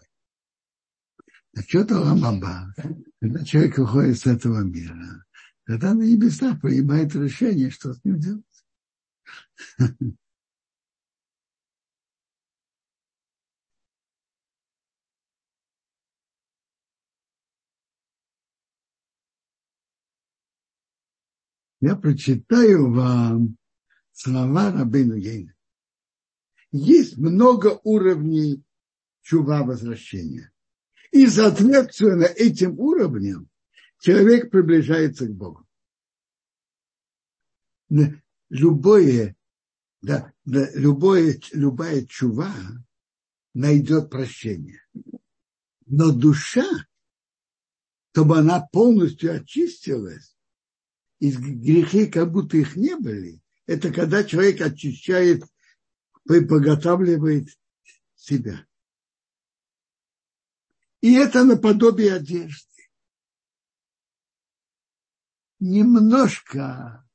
[1.54, 2.74] Насчет Аламаба,
[3.18, 5.24] когда человек уходит с этого мира,
[5.64, 8.44] тогда на небесах принимает решение, что с ним делать.
[21.82, 23.58] Я прочитаю вам
[24.12, 25.52] слова Рабейну Ейна.
[26.70, 28.62] Есть много уровней
[29.22, 30.52] чува возвращения.
[31.10, 33.50] И соответственно этим уровнем
[33.98, 35.66] человек приближается к Богу.
[38.48, 39.36] Любое,
[40.02, 42.54] да, да, любое, любая чува
[43.54, 44.86] найдет прощение.
[45.86, 46.86] Но душа,
[48.12, 50.31] чтобы она полностью очистилась,
[51.22, 55.44] из грехи, как будто их не были, это когда человек очищает,
[56.24, 57.46] подготавливает
[58.16, 58.66] себя.
[61.00, 62.90] И это наподобие одежды.
[65.60, 67.06] Немножко,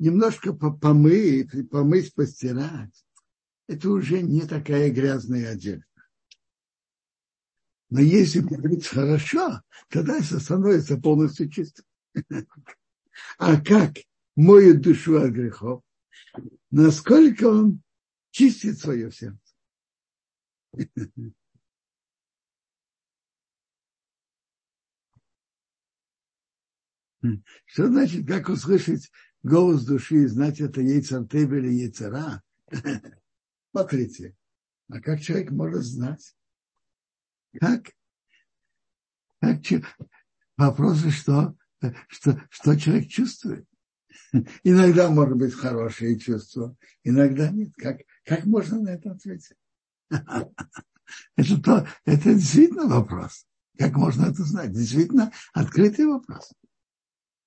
[0.00, 3.04] немножко помыть, помыть, постирать.
[3.68, 5.86] Это уже не такая грязная одежда.
[7.88, 11.84] Но если помыть хорошо, тогда это становится полностью чистым.
[13.38, 13.96] А как
[14.36, 15.82] моет душу от грехов?
[16.70, 17.82] Насколько он
[18.30, 19.38] чистит свое сердце?
[27.66, 29.10] Что значит, как услышать
[29.42, 32.42] голос души и знать, это яйцертеб или яйцера?
[33.70, 34.36] Смотрите,
[34.88, 36.34] а как человек может знать?
[37.60, 37.92] Как?
[39.40, 39.60] как
[40.56, 41.56] Вопрос, что
[42.08, 43.66] что, что человек чувствует.
[44.62, 47.72] Иногда может быть хорошее чувство, иногда нет.
[47.76, 49.56] Как, как можно на это ответить?
[51.36, 53.46] Это, то, это действительно вопрос.
[53.76, 54.72] Как можно это знать?
[54.72, 56.52] Действительно открытый вопрос.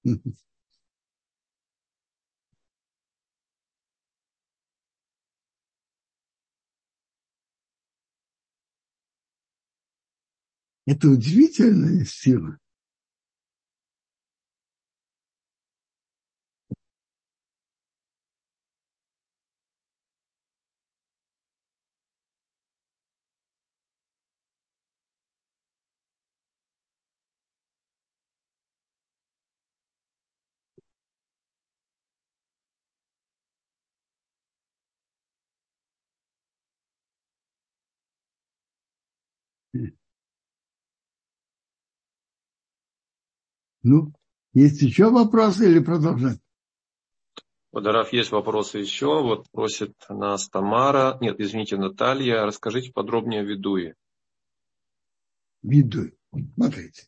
[10.86, 12.60] Это удивительная сила.
[43.86, 44.12] Ну,
[44.54, 46.40] есть еще вопросы или продолжать?
[47.70, 49.22] Подарав, есть вопросы еще.
[49.22, 53.94] Вот просит нас Тамара, нет, извините, Наталья, расскажите подробнее о Видуе.
[55.62, 56.18] Видуй.
[56.56, 57.04] Смотрите.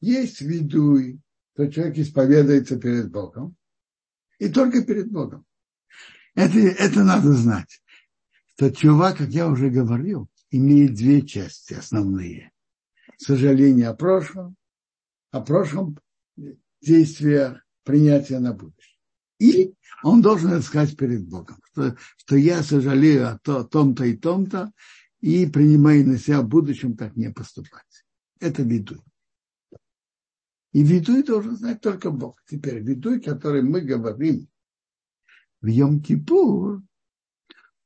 [0.00, 1.20] Есть Видуй,
[1.54, 3.54] то человек исповедуется перед Богом.
[4.38, 5.44] И только перед Богом.
[6.34, 7.82] Это, это надо знать.
[8.54, 12.52] Что чувак, как я уже говорил, имеет две части основные.
[13.18, 14.56] Сожаление о прошлом,
[15.34, 15.98] о прошлом
[16.80, 18.96] действии принятия на будущее.
[19.40, 19.74] И
[20.04, 24.72] он должен сказать перед Богом, что, что я сожалею о, то, том-то и том-то,
[25.20, 28.04] и принимаю на себя в будущем так не поступать.
[28.38, 29.00] Это видуй.
[30.72, 32.40] И видуй должен знать только Бог.
[32.46, 34.46] Теперь видуй, который мы говорим
[35.60, 36.80] в Йом-Кипур,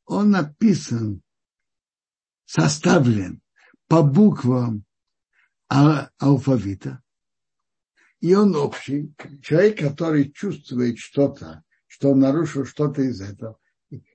[0.04, 1.22] он написан
[2.44, 3.40] составлен
[3.86, 4.84] по буквам
[5.68, 7.02] алфавита,
[8.20, 9.14] и он общий.
[9.42, 13.58] Человек, который чувствует что-то, что он нарушил что-то из этого,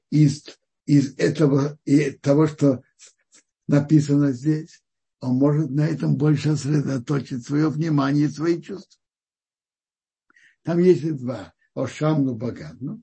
[0.09, 0.45] из,
[0.85, 2.83] из этого и того, что
[3.67, 4.83] написано здесь,
[5.19, 8.99] он может на этом больше сосредоточить свое внимание и свои чувства.
[10.63, 11.53] Там есть два.
[11.75, 13.01] Ошамну богатну,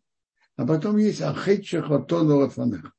[0.55, 2.95] а потом есть Ахетчах Отону Лафанах.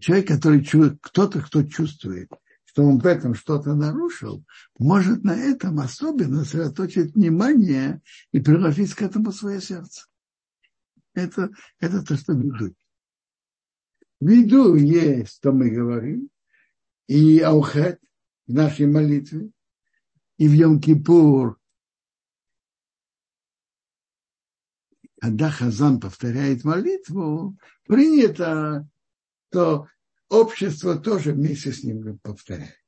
[0.00, 0.64] Человек, который
[1.00, 2.30] кто-то, кто чувствует,
[2.64, 4.44] что он в этом что-то нарушил,
[4.78, 8.00] может на этом особенно сосредоточить внимание
[8.32, 10.06] и приложить к этому свое сердце.
[11.14, 12.74] Это, это то, что виду.
[14.20, 16.30] Виду есть, что мы говорим,
[17.08, 18.00] и аухет
[18.46, 19.50] в нашей молитве,
[20.38, 21.56] и в Йом-Кипур
[25.22, 27.56] когда Хазан повторяет молитву,
[27.86, 28.88] принято,
[29.52, 29.86] то
[30.30, 32.82] общество тоже вместе с ним повторяет.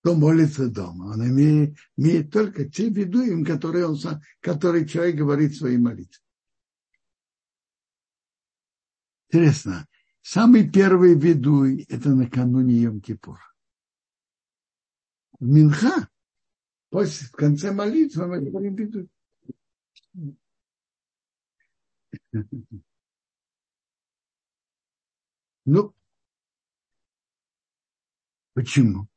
[0.00, 3.98] Кто молится дома, он имеет, имеет только те ведуем, которые, он,
[4.40, 6.22] которые человек говорит своей молитве.
[9.28, 9.88] Интересно,
[10.20, 13.40] самый первый ведуй– это накануне Йом-Кипура.
[15.40, 16.08] В Минха,
[16.90, 19.10] после, в конце молитвы мы говорим ведуй.
[25.68, 25.92] Ну,
[28.54, 29.08] почему?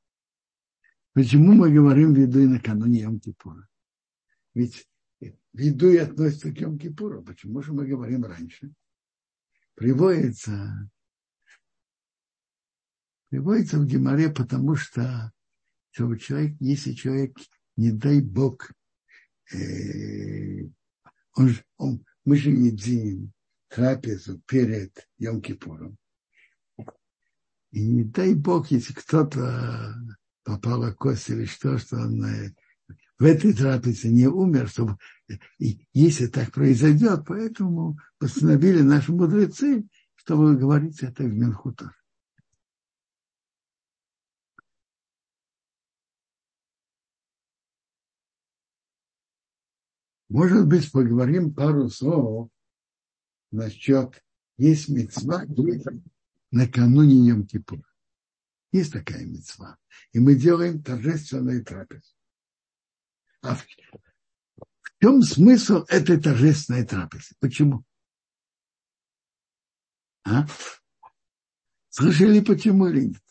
[1.13, 3.67] Почему мы говорим виду накануне Йом-Кипура?
[4.55, 4.89] Ведь
[5.53, 7.23] виду и относится к Йом-Кипуру.
[7.23, 8.73] Почему же мы говорим раньше?
[9.75, 10.89] Приводится,
[13.29, 15.31] приводится в Геморе, потому что
[15.91, 17.37] человек, если человек,
[17.75, 18.71] не дай Бог,
[19.53, 20.63] э,
[21.33, 23.33] он, он, мы же едим
[23.69, 25.95] трапезу перед Йом-Кипуром.
[27.71, 29.95] И не дай Бог, если кто-то
[30.43, 32.53] попала кость или что, что он э,
[33.17, 34.97] в этой трапезе не умер, чтобы,
[35.57, 41.95] и если так произойдет, поэтому постановили наши мудрецы, чтобы говорить это в Менхутор.
[50.29, 52.51] Может быть, поговорим пару слов
[53.51, 54.23] насчет
[54.57, 55.43] есть мецва
[56.51, 57.83] накануне Йом Кипура.
[58.71, 59.77] Есть такая мецва.
[60.11, 62.13] И мы делаем торжественные трапезы.
[63.41, 63.65] А в,
[65.01, 67.33] чем смысл этой торжественной трапезы?
[67.39, 67.83] Почему?
[70.23, 70.45] А?
[71.89, 73.23] Слышали, почему или нет?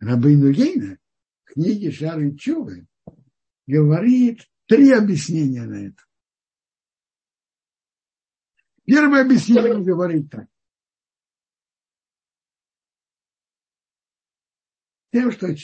[0.00, 0.98] Рабейну Ейна
[1.44, 2.88] в книге Шары Чувы
[3.72, 6.02] говорит три объяснения на это.
[8.84, 10.46] Первое объяснение говорит так.
[15.10, 15.54] Тем, что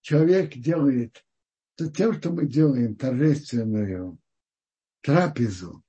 [0.00, 1.24] человек делает,
[1.76, 4.18] то тем, что мы делаем торжественную
[5.00, 5.84] трапезу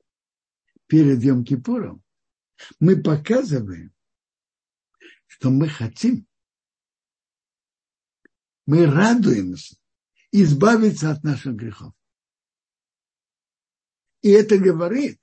[0.85, 2.01] перед Йом-Кипуром,
[2.79, 3.91] мы показываем,
[5.25, 6.27] что мы хотим,
[8.67, 9.77] мы радуемся
[10.43, 11.93] избавиться от наших грехов.
[14.21, 15.19] И это говорит,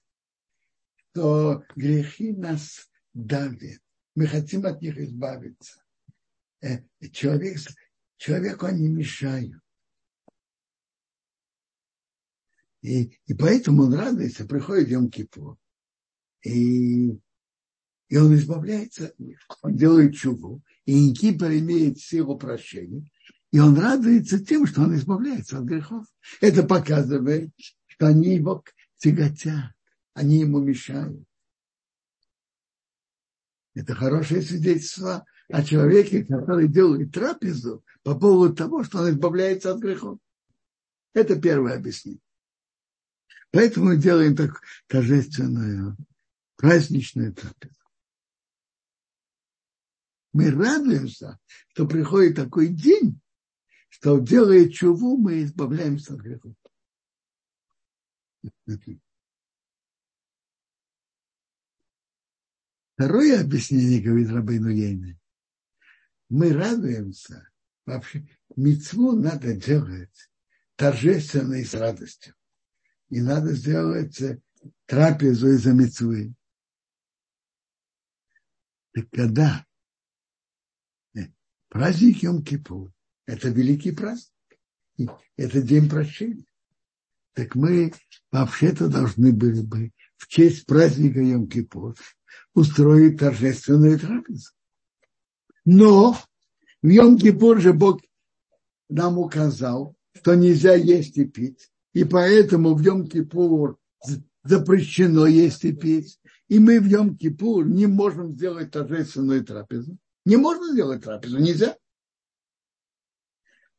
[1.11, 3.81] что грехи нас давят.
[4.15, 5.83] Мы хотим от них избавиться.
[6.61, 6.79] Э,
[7.13, 7.59] человек,
[8.17, 9.61] человеку они мешают.
[12.83, 15.57] И, и поэтому он радуется, приходит Йом Кипур.
[16.45, 17.11] И,
[18.09, 19.15] и он избавляется,
[19.63, 20.63] он делает чуву.
[20.85, 23.09] И Кипр имеет силу прощения.
[23.53, 26.07] И он радуется тем, что он избавляется от грехов.
[26.41, 27.51] Это показывает,
[27.87, 28.65] что они его
[28.97, 29.73] тяготят,
[30.15, 31.23] они ему мешают.
[33.75, 39.81] Это хорошее свидетельство о человеке, который делает трапезу по поводу того, что он избавляется от
[39.81, 40.19] грехов.
[41.13, 42.21] Это первое объяснение.
[43.51, 45.97] Поэтому мы делаем так торжественную,
[46.57, 47.75] праздничную трапезу.
[50.33, 51.39] Мы радуемся,
[51.69, 53.21] что приходит такой день,
[54.03, 56.57] что делая чуву, мы избавляемся от грехов.
[62.95, 65.17] Второе объяснение, говорит Рабейну Ейна.
[66.31, 67.49] Мы радуемся,
[67.87, 68.27] вообще,
[68.57, 70.31] мецву надо делать
[70.75, 72.35] торжественно и с радостью.
[73.09, 74.21] И надо сделать
[74.87, 76.35] трапезу из-за мецвы.
[78.95, 79.65] Так когда
[81.69, 82.93] праздник Йом-Кипур,
[83.27, 84.33] это великий праздник.
[85.37, 86.45] Это день прощения.
[87.35, 87.93] Так мы
[88.31, 91.97] вообще-то должны были бы в честь праздника Йом-Кипур
[92.55, 94.51] устроить торжественную трапезу.
[95.64, 96.16] Но
[96.83, 98.01] в Йом-Кипур же Бог
[98.89, 101.70] нам указал, что нельзя есть и пить.
[101.95, 103.77] И поэтому в Йом-Кипур
[104.45, 106.20] запрещено есть и пить.
[106.49, 109.97] И мы в Йом-Кипур не можем сделать торжественную трапезу.
[110.25, 111.77] Не можно сделать трапезу, нельзя.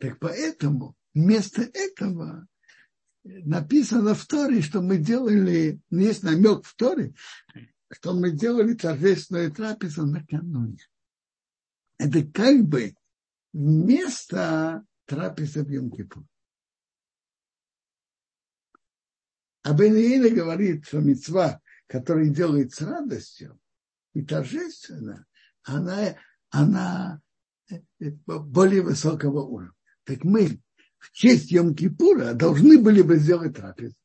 [0.04, 2.46] Так поэтому вместо этого
[3.24, 7.14] написано в Торе, что мы делали, есть намек в Торе,
[7.90, 10.86] что мы делали торжественную трапезу накануне.
[11.98, 12.96] Это как бы
[13.54, 16.26] вместо трапезы в Йом-Кипур.
[19.62, 23.58] А Бен говорит, что мецва, которая делает с радостью
[24.14, 25.26] и торжественно,
[25.62, 26.18] она,
[26.50, 27.22] она
[28.26, 29.74] более высокого уровня.
[30.06, 30.62] Так мы
[30.98, 33.96] в честь Йом-Кипура должны были бы сделать трапезу.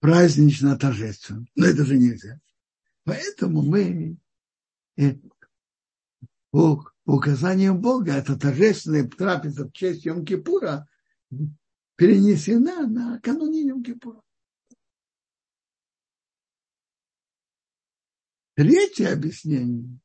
[0.00, 1.46] Празднично, торжественно.
[1.54, 2.40] Но это же нельзя.
[3.04, 4.16] Поэтому мы
[4.96, 5.16] э,
[6.50, 10.84] по, указаниям Бога эта торжественная трапеза в честь Йом-Кипура
[11.96, 14.22] перенесена на кануне Йом-Кипура.
[18.54, 20.00] Третье объяснение.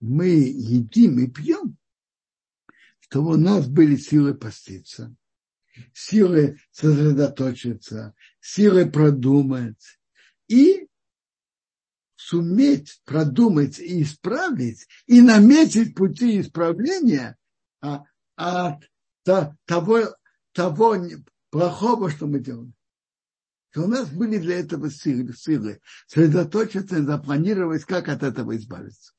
[0.00, 1.76] Мы едим и пьем,
[3.00, 5.14] чтобы у нас были силы поститься,
[5.92, 9.98] силы сосредоточиться, силы продумать
[10.48, 10.88] и
[12.16, 17.36] суметь продумать и исправить, и наметить пути исправления
[17.80, 20.16] от, от того,
[20.52, 20.96] того
[21.50, 22.74] плохого, что мы делаем
[23.70, 29.12] что у нас были для этого силы, силы сосредоточиться и запланировать, как от этого избавиться.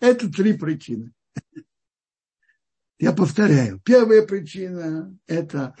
[0.00, 1.12] Это три причины.
[2.98, 3.80] Я повторяю.
[3.80, 5.76] Первая причина– это,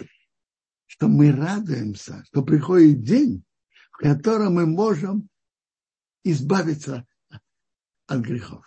[0.86, 3.44] что мы радуемся, что приходит день,
[3.92, 5.28] в котором мы можем
[6.24, 7.06] избавиться
[8.06, 8.64] от грехов.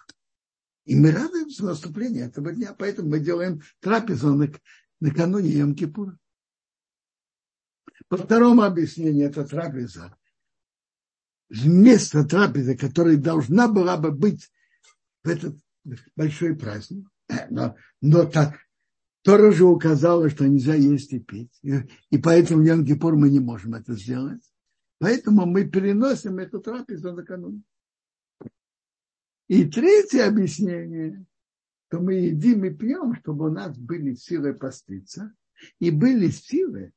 [0.85, 4.33] И мы радуемся наступлению этого дня, поэтому мы делаем трапезу
[5.01, 6.17] накануне Йом-Кипура.
[8.07, 10.15] По второму объяснению, это трапеза.
[11.49, 14.49] Вместо трапезы, которая должна была бы быть
[15.27, 15.57] в этот
[16.15, 17.07] большой праздник,
[17.49, 18.57] но, но так,
[19.23, 21.51] Тора же указала, что нельзя есть и пить.
[21.61, 21.73] И,
[22.11, 24.41] и поэтому в Йом-Кипур мы не можем это сделать.
[24.99, 27.61] Поэтому мы переносим эту трапезу накануне.
[29.49, 31.25] И третье объяснение,
[31.87, 35.33] что мы едим и пьем, чтобы у нас были силы поститься
[35.79, 36.93] и были силы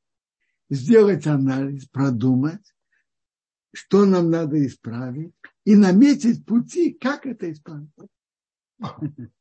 [0.69, 2.73] сделать анализ, продумать,
[3.73, 5.33] что нам надо исправить,
[5.65, 7.89] и наметить пути, как это исправить.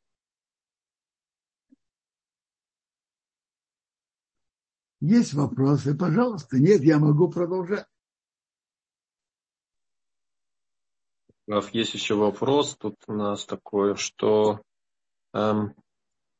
[5.00, 6.58] Есть вопросы, пожалуйста.
[6.58, 7.86] Нет, я могу продолжать.
[11.72, 12.76] Есть еще вопрос.
[12.78, 14.60] Тут у нас такое, что
[15.32, 15.74] эм,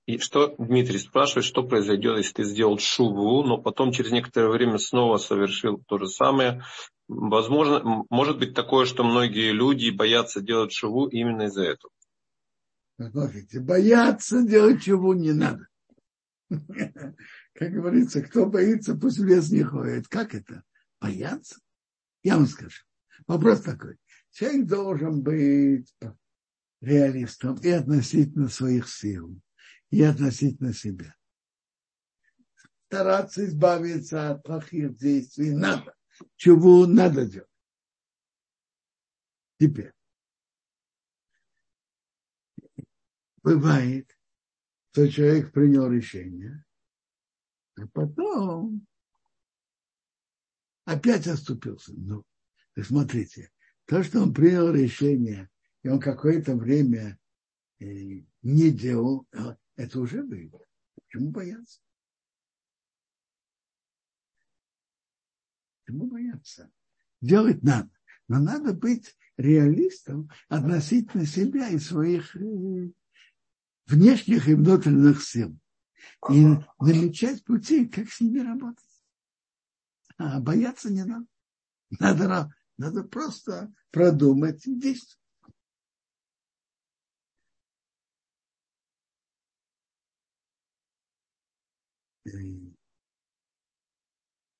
[0.07, 4.78] и что Дмитрий спрашивает, что произойдет, если ты сделал шубу, но потом через некоторое время
[4.78, 6.62] снова совершил то же самое.
[7.09, 11.90] Возможно, может быть такое, что многие люди боятся делать шубу именно из-за этого.
[13.09, 15.66] Смотрите, бояться делать шубу не надо.
[16.51, 20.07] Как говорится, кто боится, пусть в лес не ходит.
[20.09, 20.62] Как это?
[21.01, 21.59] Бояться?
[22.22, 22.82] Я вам скажу.
[23.26, 23.96] Вопрос такой.
[24.32, 25.94] Человек должен быть
[26.82, 29.40] реалистом и относительно своих сил
[29.90, 31.14] и относительно себя.
[32.88, 35.94] Стараться избавиться от плохих действий надо.
[36.36, 37.48] Чего надо делать.
[39.59, 39.92] Теперь.
[43.43, 44.18] Бывает,
[44.93, 46.64] что человек принял решение,
[47.76, 48.86] а потом
[50.84, 51.93] опять оступился.
[51.97, 52.24] Ну,
[52.82, 53.51] смотрите,
[53.86, 55.49] то, что он принял решение,
[55.82, 57.18] и он какое-то время
[57.78, 57.86] э,
[58.43, 60.66] не делал, а это уже выиграл.
[60.95, 61.80] Почему бояться?
[65.84, 66.70] Почему бояться?
[67.20, 67.91] Делать надо.
[68.28, 72.91] Но надо быть реалистом относительно себя и своих э,
[73.91, 75.59] внешних и внутренних сил.
[76.30, 76.45] И
[76.78, 78.84] намечать пути, как с ними работать.
[80.18, 81.26] А бояться не надо.
[81.99, 85.18] Надо, надо просто продумать и действовать.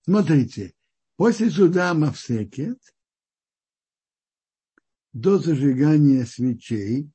[0.03, 0.75] Смотрите,
[1.17, 2.81] после суда Мавсекет
[5.13, 7.13] до зажигания свечей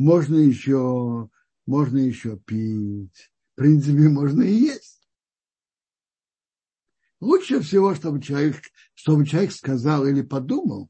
[0.00, 1.28] можно еще,
[1.66, 3.30] можно еще пить.
[3.52, 5.06] В принципе, можно и есть.
[7.20, 8.56] Лучше всего, чтобы человек,
[8.94, 10.88] чтобы человек сказал или подумал,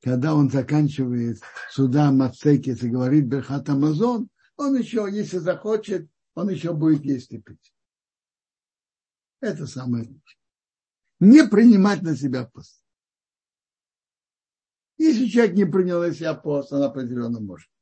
[0.00, 6.72] когда он заканчивает суда Мацекет и говорит Берхат Амазон, он еще, если захочет, он еще
[6.74, 7.74] будет есть и пить.
[9.40, 10.38] Это самое лучшее.
[11.18, 12.80] Не принимать на себя пост.
[14.96, 17.73] Если человек не принял на себя пост, он определенно может.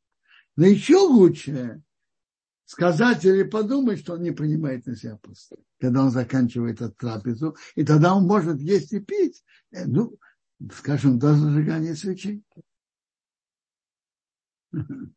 [0.57, 1.83] Но еще лучше
[2.65, 7.57] сказать или подумать, что он не принимает на себя пост, когда он заканчивает эту трапезу,
[7.75, 10.19] и тогда он может есть и пить, э, ну,
[10.75, 12.43] скажем, до зажигания свечей.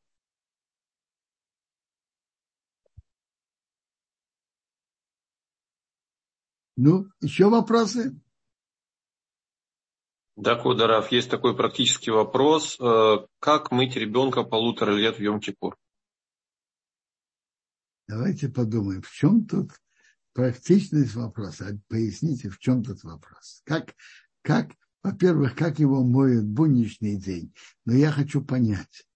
[6.78, 8.20] Ну, еще вопросы?
[10.36, 12.78] Да, Кударов, есть такой практический вопрос.
[12.80, 15.76] Э, как мыть ребенка полутора лет в Йом-Кипур?
[18.08, 19.72] Давайте подумаем, в чем тут
[20.34, 21.80] практичность вопроса.
[21.88, 23.62] Поясните, в чем тут вопрос.
[23.64, 23.96] Как,
[24.42, 24.72] как,
[25.02, 27.54] во-первых, как его моют будничный день.
[27.86, 29.08] Но я хочу понять.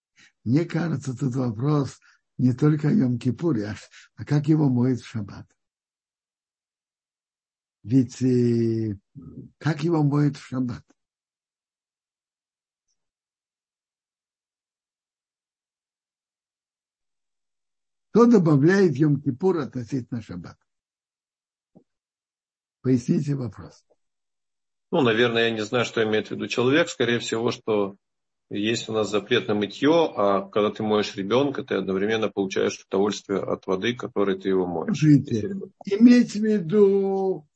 [0.46, 2.00] Мне кажется, тут вопрос
[2.38, 3.76] не только о Йом-Кипуре, а,
[4.16, 5.46] а как его моют в шаббат.
[7.84, 8.98] Ведь э,
[9.58, 10.86] как его моют в шаббат?
[18.10, 20.58] Кто добавляет Йом-Кипур относительно шаббата?
[22.82, 23.84] Поясните вопрос.
[24.92, 26.90] Ну, наверное, я не знаю, что имеет в виду человек.
[26.90, 27.98] Скорее всего, что
[28.50, 33.40] есть у нас запрет на мытье, а когда ты моешь ребенка, ты одновременно получаешь удовольствие
[33.40, 34.98] от воды, которой ты его моешь.
[34.98, 35.56] Смотрите,
[35.86, 37.48] иметь в виду,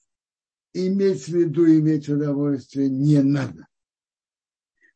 [0.74, 3.66] иметь в виду, иметь удовольствие не надо.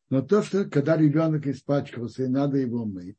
[0.08, 3.16] Но то, что когда ребенок испачкался и надо его мыть,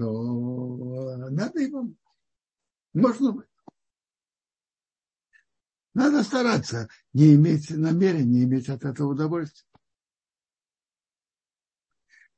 [0.00, 1.92] то надо его.
[2.94, 3.44] Можно.
[5.92, 9.68] Надо стараться не иметь намерения, иметь от этого удовольствие.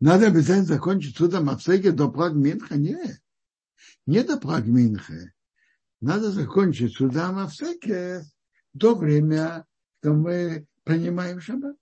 [0.01, 2.77] Надо обязательно закончить судом Апсеки до Прагминха?
[2.77, 3.23] Нет.
[4.07, 5.33] Не до Прагминха.
[6.01, 8.23] Надо закончить судом Апсеки
[8.73, 9.65] до времени,
[10.01, 11.77] что мы принимаем шаббат.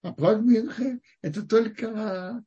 [0.00, 2.42] А Прагминха– это только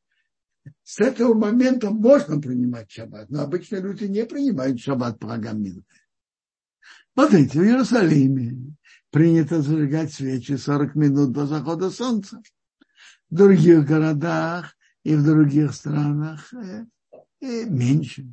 [0.83, 5.83] с этого момента можно принимать шаббат, но обычно люди не принимают шаббат Прагминха.
[7.13, 8.75] Смотрите, в Иерусалиме
[9.11, 12.41] принято зажигать свечи 40 минут до захода солнца.
[13.29, 16.85] В других городах и в других странах э,
[17.41, 18.27] э, меньше.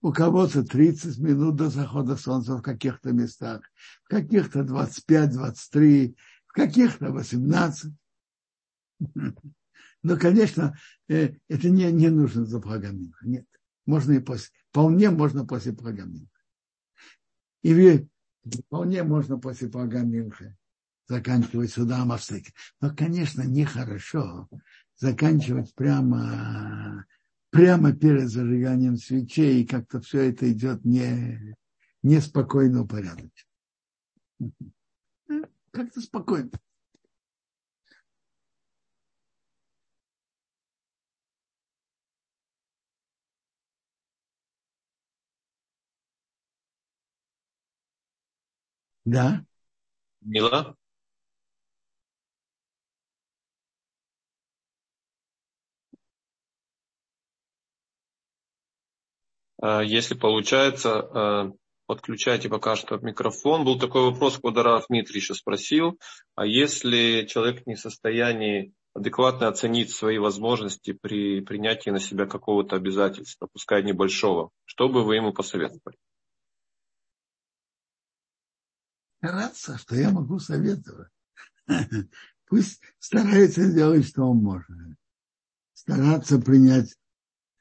[0.00, 3.62] У кого-то 30 минут до захода солнца в каких-то местах,
[4.04, 6.14] в каких-то 25-23,
[6.46, 7.92] в каких-то 18.
[10.04, 10.76] Но, конечно,
[11.08, 13.26] э, это не, не нужно за Прагаминха.
[13.26, 13.46] Нет.
[13.86, 14.54] Можно и после.
[14.68, 16.40] Вполне можно после Прагаминха.
[17.62, 18.06] И
[18.66, 20.56] вполне можно после Пагаминха
[21.08, 22.44] заканчивать сюда Мавстык.
[22.82, 24.48] Но, конечно, нехорошо
[24.96, 27.06] заканчивать прямо,
[27.48, 31.56] прямо перед зажиганием свечей, и как-то все это идет не,
[32.02, 33.48] неспокойно, упорядочно.
[35.70, 36.50] Как-то спокойно.
[49.04, 49.44] Да.
[50.22, 50.76] Мила?
[59.60, 61.52] А, если получается, а,
[61.86, 63.64] подключайте пока что микрофон.
[63.64, 65.98] Был такой вопрос, куда Раф Дмитрий еще спросил.
[66.34, 72.76] А если человек не в состоянии адекватно оценить свои возможности при принятии на себя какого-то
[72.76, 75.96] обязательства, пускай небольшого, что бы вы ему посоветовали?
[79.24, 81.08] Стараться, что я могу советовать.
[82.46, 84.68] Пусть старается сделать, что он может.
[85.72, 86.94] Стараться принять,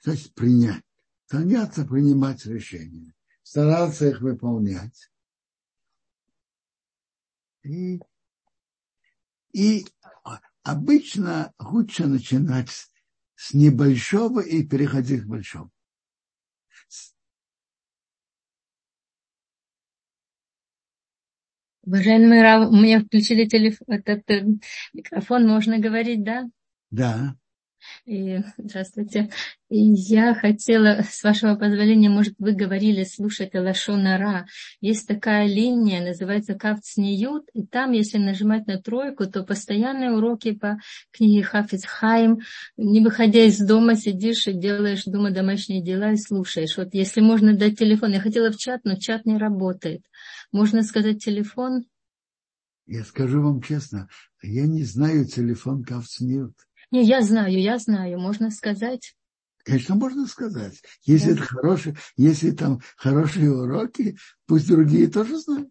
[0.01, 0.84] значит, принять.
[1.26, 3.14] Стараться принимать решения.
[3.43, 5.09] Стараться их выполнять.
[7.64, 8.01] И,
[9.53, 9.88] и
[10.64, 12.70] обычно лучше начинать
[13.36, 15.72] с небольшого и переходить к большому.
[21.86, 24.45] Уважаемый Рав, меня включили телефон, этот э,
[24.93, 26.45] микрофон, можно говорить, да?
[26.91, 27.36] Да.
[28.05, 29.29] И, здравствуйте.
[29.69, 34.45] И я хотела, с вашего позволения, может, вы говорили слушать Лашонара.
[34.81, 40.77] Есть такая линия, называется Кавцниют, и там, если нажимать на тройку, то постоянные уроки по
[41.11, 42.39] книге Хафиз Хайм,
[42.77, 46.77] не выходя из дома, сидишь и делаешь дома домашние дела и слушаешь.
[46.77, 50.03] Вот если можно дать телефон, я хотела в чат, но чат не работает.
[50.51, 51.86] Можно сказать телефон?
[52.86, 54.09] Я скажу вам честно,
[54.41, 56.53] я не знаю телефон Кавцниют.
[56.94, 59.16] Не, я знаю, я знаю, можно сказать.
[59.64, 60.80] Конечно, можно сказать.
[61.06, 61.34] Если да.
[61.34, 64.16] это хорошие, если там хорошие уроки,
[64.46, 65.70] пусть другие тоже знают.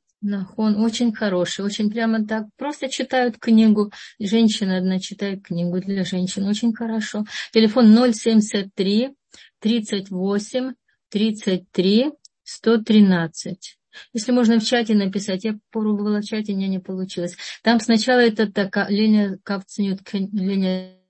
[0.57, 2.47] Он очень хороший, очень прямо так.
[2.57, 3.93] Просто читают книгу.
[4.19, 6.45] Женщина одна читает книгу для женщин.
[6.45, 7.25] Очень хорошо.
[7.53, 9.15] Телефон 073
[9.61, 10.75] 38
[11.09, 12.11] 33
[12.43, 13.79] 113.
[14.13, 17.37] Если можно в чате написать, я пробовала в чате, у меня не получилось.
[17.63, 21.02] Там сначала это такая линия Кавцнют, линия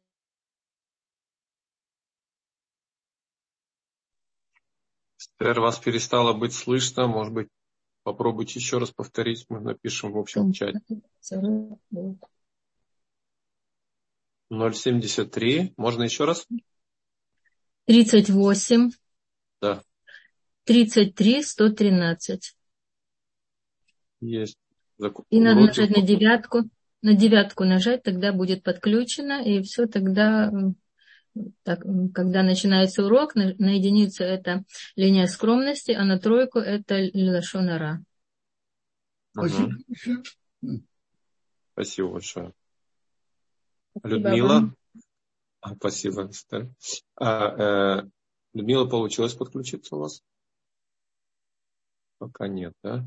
[5.43, 7.09] Эстер, вас перестало быть слышно.
[7.09, 7.49] Может быть,
[8.05, 9.45] попробуйте еще раз повторить.
[9.49, 10.79] Мы напишем в общем чате.
[14.49, 15.75] 073.
[15.77, 16.47] Можно еще раз?
[17.87, 18.91] 38.
[19.61, 19.83] Да.
[20.63, 22.57] 33, 113.
[24.21, 24.57] Есть.
[25.31, 26.71] И надо нажать на девятку.
[27.01, 30.53] На девятку нажать, тогда будет подключено, и все тогда,
[31.63, 31.81] так,
[32.15, 34.65] когда начинается урок, на, на единицу это
[34.97, 38.05] линия скромности, а на тройку это лашонара.
[39.33, 40.23] Спасибо большое.
[41.73, 42.53] Спасибо большое.
[44.03, 44.49] Людмила.
[44.49, 44.77] Вам.
[45.61, 46.71] А, спасибо, Эстер.
[47.17, 48.11] А, э,
[48.53, 50.23] Людмила, получилось подключиться у вас?
[52.19, 53.07] Пока нет, да?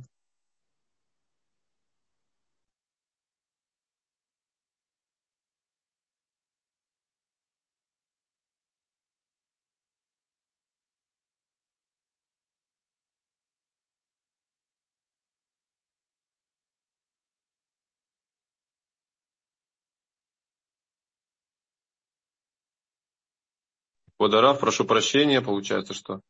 [24.17, 26.21] Водорав, прошу прощения, получается, что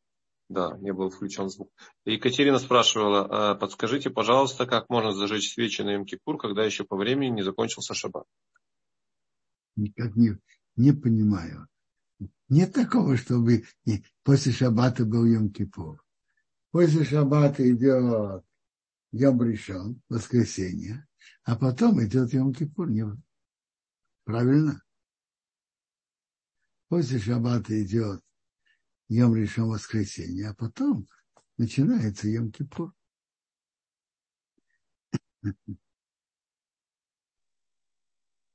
[0.48, 1.72] да, не был включен звук.
[2.04, 7.30] Екатерина спрашивала, «А подскажите, пожалуйста, как можно зажечь свечи на Йом-Кипур, когда еще по времени
[7.30, 8.26] не закончился шаббат?
[9.74, 10.38] Никак не,
[10.76, 11.66] не понимаю.
[12.48, 13.64] Нет такого, чтобы
[14.22, 15.98] после шаббата был Йом-Кипур.
[16.70, 18.44] После шаббата идет
[19.12, 21.06] Йом Ришон, воскресенье,
[21.42, 23.16] а потом идет Йом-Кипур.
[24.24, 24.82] Правильно?
[26.88, 28.22] После шаббата идет
[29.08, 31.08] Йом решен воскресенье, а потом
[31.56, 32.92] начинается Йом Кипур.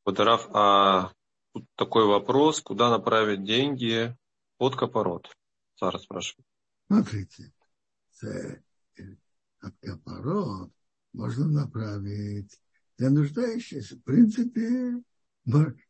[0.05, 1.11] Батараф, а
[1.53, 4.17] тут такой вопрос, куда направить деньги
[4.57, 5.29] от Капорот?
[5.75, 6.45] Сара спрашивает.
[6.87, 7.53] Смотрите,
[9.59, 10.71] от Капорот
[11.13, 12.61] можно направить
[12.97, 13.95] для нуждающихся.
[13.95, 15.01] В принципе,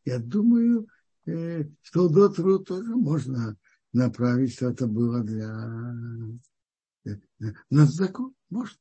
[0.06, 0.88] я думаю,
[1.26, 3.58] что до тру тоже можно
[3.94, 5.48] направить, что это было для
[7.70, 8.34] на закон.
[8.50, 8.78] Можно.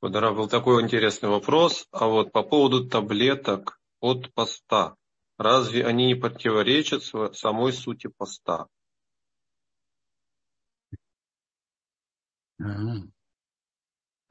[0.00, 1.86] Водора, был такой интересный вопрос.
[1.92, 4.96] А вот по поводу таблеток от поста.
[5.38, 7.04] Разве они не противоречат
[7.36, 8.66] самой сути поста?
[12.58, 13.08] Ага.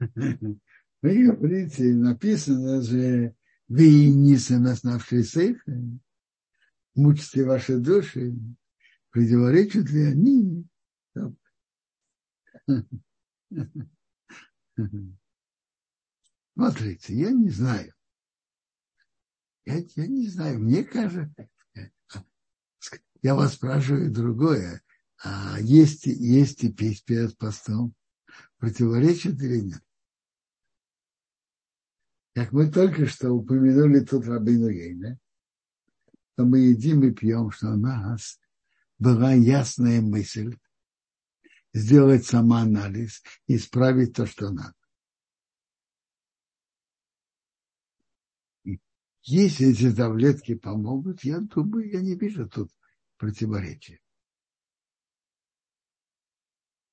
[1.02, 3.34] Вы говорите, написано же
[3.66, 5.98] вы не наснавшие сейфы,
[6.94, 8.32] мучите ваши души,
[9.10, 10.64] противоречат ли они?
[16.54, 17.92] Смотрите, я не знаю.
[19.64, 21.48] Я, я не знаю, мне кажется,
[23.22, 24.82] я вас спрашиваю другое.
[25.24, 27.94] А есть, есть и петь перед постом,
[28.58, 29.82] противоречит или нет?
[32.34, 35.18] Как мы только что упомянули тут Рабину Ейна,
[36.36, 38.40] то мы едим и пьем, что у нас
[38.98, 40.56] была ясная мысль
[41.74, 44.74] сделать самоанализ и исправить то, что надо.
[49.24, 52.70] Если эти таблетки помогут, я думаю, я не вижу тут
[53.18, 54.00] противоречия.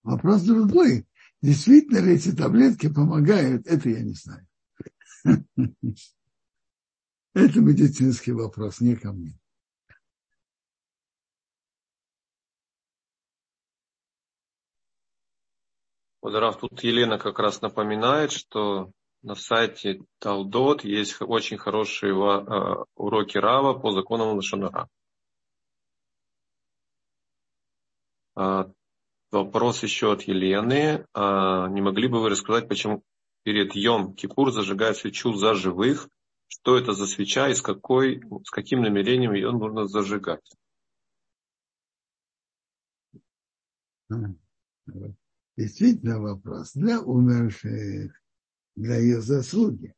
[0.04, 1.08] Вопрос другой.
[1.42, 4.49] Действительно ли эти таблетки помогают, это я не знаю.
[7.34, 9.40] Это медицинский вопрос, не ко мне.
[16.22, 18.92] Вот, тут Елена как раз напоминает, что
[19.22, 24.90] на сайте Талдот есть очень хорошие а, уроки Рава по законам Лошанара.
[28.36, 28.72] А,
[29.32, 31.06] вопрос еще от Елены.
[31.14, 33.04] А, не могли бы вы рассказать, почему
[33.44, 36.10] перед Йом Кипур зажигает свечу за живых.
[36.48, 40.44] Что это за свеча и с, какой, с каким намерением ее нужно зажигать?
[45.56, 48.20] Действительно вопрос для умерших,
[48.76, 49.94] для ее заслуги.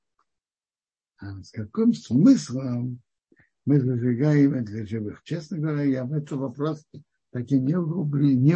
[1.17, 3.01] А с каким смыслом
[3.65, 5.21] мы зажигаем для живых?
[5.23, 6.85] Честно говоря, я в этот вопрос
[7.31, 7.75] так и не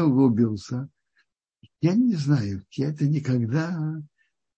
[0.02, 0.90] углубился.
[1.80, 4.02] Я не знаю, я это никогда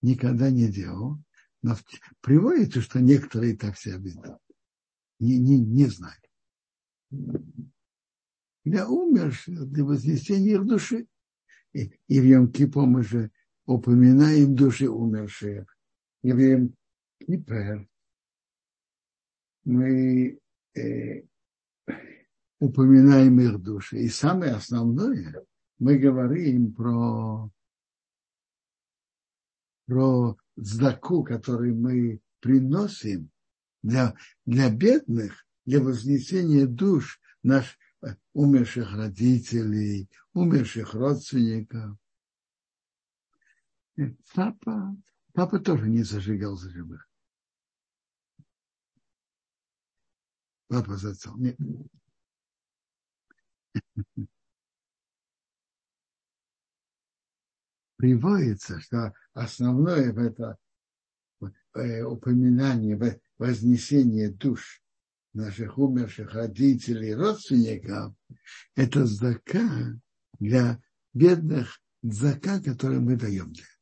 [0.02, 1.18] никогда не делал,
[1.62, 1.76] но
[2.20, 4.38] приводится, что некоторые так себя ведут.
[5.18, 6.14] Не, не, не знаю.
[8.64, 11.06] Для умерших, для вознесения их души.
[11.72, 13.30] И, и в Йом-Кипо мы же
[13.66, 15.66] упоминаем души умерших.
[16.22, 17.86] И в Йом-Кипер
[19.64, 20.38] мы
[20.74, 21.22] э,
[22.58, 23.98] упоминаем их души.
[23.98, 25.44] И самое основное,
[25.78, 27.50] мы говорим про
[29.88, 33.30] про знаку, который мы приносим
[33.82, 34.14] для,
[34.44, 41.96] для бедных, для вознесения душ наш, э, умерших родителей, умерших родственников.
[43.96, 44.94] Э, папа,
[45.32, 47.08] папа тоже не зажигал за живых.
[50.68, 51.40] Папа за отцом.
[51.40, 51.56] Нет.
[57.96, 60.58] Приводится, что основное в это
[61.74, 64.82] э, упоминание, вознесение душ
[65.32, 68.14] наших умерших родителей, родственников,
[68.74, 69.94] это зака
[70.38, 70.82] для
[71.14, 73.78] бедных, зака, который мы даем для этого.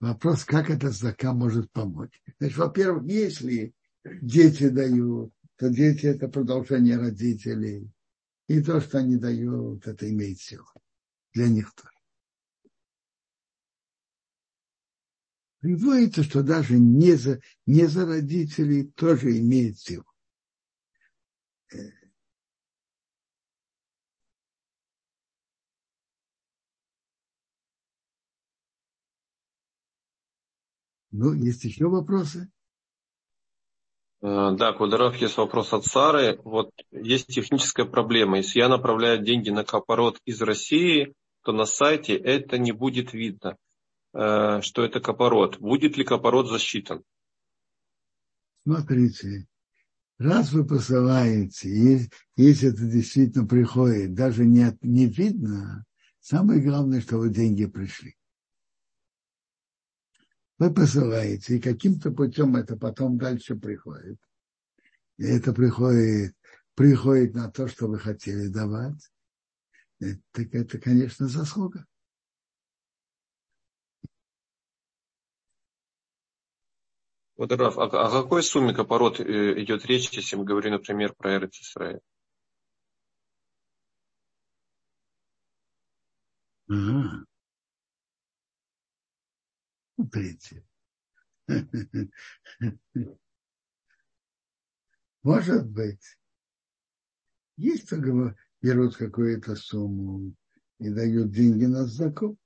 [0.00, 2.22] Вопрос, как эта зака может помочь.
[2.38, 3.74] Значит, во-первых, если
[4.04, 7.90] дети дают, то дети– это продолжение родителей.
[8.46, 10.66] И то, что они дают, это имеет силу.
[11.34, 11.99] Для них тоже.
[15.60, 20.04] Приводится, что даже не за, не за родителей тоже имеет силу.
[31.12, 32.50] Ну, есть еще вопросы?
[34.22, 36.40] Э, да, Квадоров, есть вопрос от Сары.
[36.44, 38.38] Вот есть техническая проблема.
[38.38, 43.56] Если я направляю деньги на капорот из России, то на сайте это не будет видно,
[44.12, 45.58] что это капорот.
[45.58, 47.02] Будет ли капорот засчитан?
[48.64, 49.46] Смотрите,
[50.18, 55.84] раз вы посылаете, если это действительно приходит, даже не, не видно,
[56.20, 58.16] самое главное, что вы деньги пришли
[60.60, 64.18] вы посылаете, и каким-то путем это потом дальше приходит.
[65.16, 66.36] И это приходит,
[66.74, 69.10] приходит на то, что вы хотели давать.
[69.98, 71.86] Так это, конечно, заслуга.
[77.40, 81.38] Вот, Раф, о, о какой сумме капорот э, идет речь, если мы говорим, например, про
[81.38, 82.00] Эрец Исраиль?
[86.68, 87.24] Ага.
[89.94, 90.66] Смотрите.
[95.22, 96.18] Может быть,
[97.56, 100.34] есть кто берут какую-то сумму
[100.78, 102.38] и дают деньги на закуп,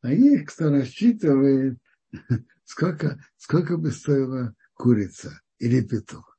[0.00, 1.78] а есть кто рассчитывает,
[2.64, 6.38] сколько, сколько бы стоила курица или петух.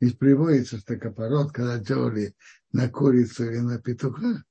[0.00, 2.34] Ведь приводится, что капорот, когда делали
[2.72, 4.44] на курицу или на петуха,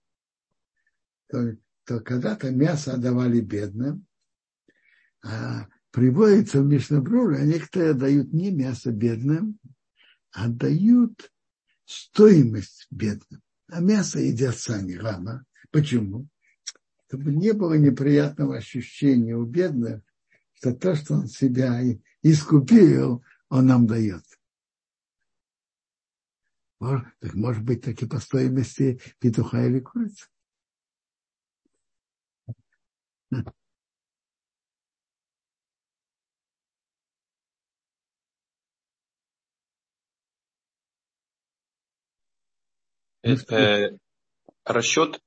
[1.28, 4.06] то, то когда-то мясо отдавали бедным,
[5.24, 9.60] а приводится в Мишнабруре, а некоторые дают не мясо бедным,
[10.32, 11.32] а дают
[11.86, 13.42] стоимость бедным.
[13.68, 15.46] А мясо едят сами рано.
[15.72, 16.28] Почему?
[17.10, 20.04] Чтобы не было неприятного ощущения у бедных,
[20.54, 21.82] что то, что он себя
[22.22, 24.24] искупил, он нам дает.
[26.80, 30.28] Может, так может быть, так и по стоимости петуха или курицы.
[43.24, 43.98] Это,
[44.64, 45.20] расчет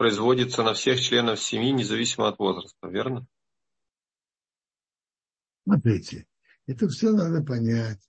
[0.00, 3.26] производится на всех членов семьи, независимо от возраста, верно?
[5.64, 6.26] Смотрите,
[6.66, 8.00] это все надо понять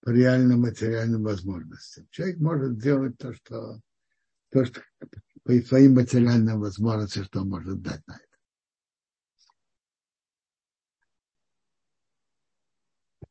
[0.00, 2.06] по реальным материальным возможностям.
[2.12, 3.80] Человек может делать то, что,
[4.50, 4.80] то, что
[5.42, 8.38] по своим материальным возможностям, что может дать на это.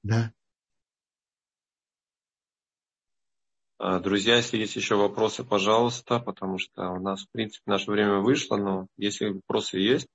[0.03, 0.25] Да.
[0.25, 0.33] А,
[3.79, 8.57] друзья, если есть еще вопросы, пожалуйста, потому что у нас, в принципе, наше время вышло,
[8.57, 10.07] но если вопросы есть,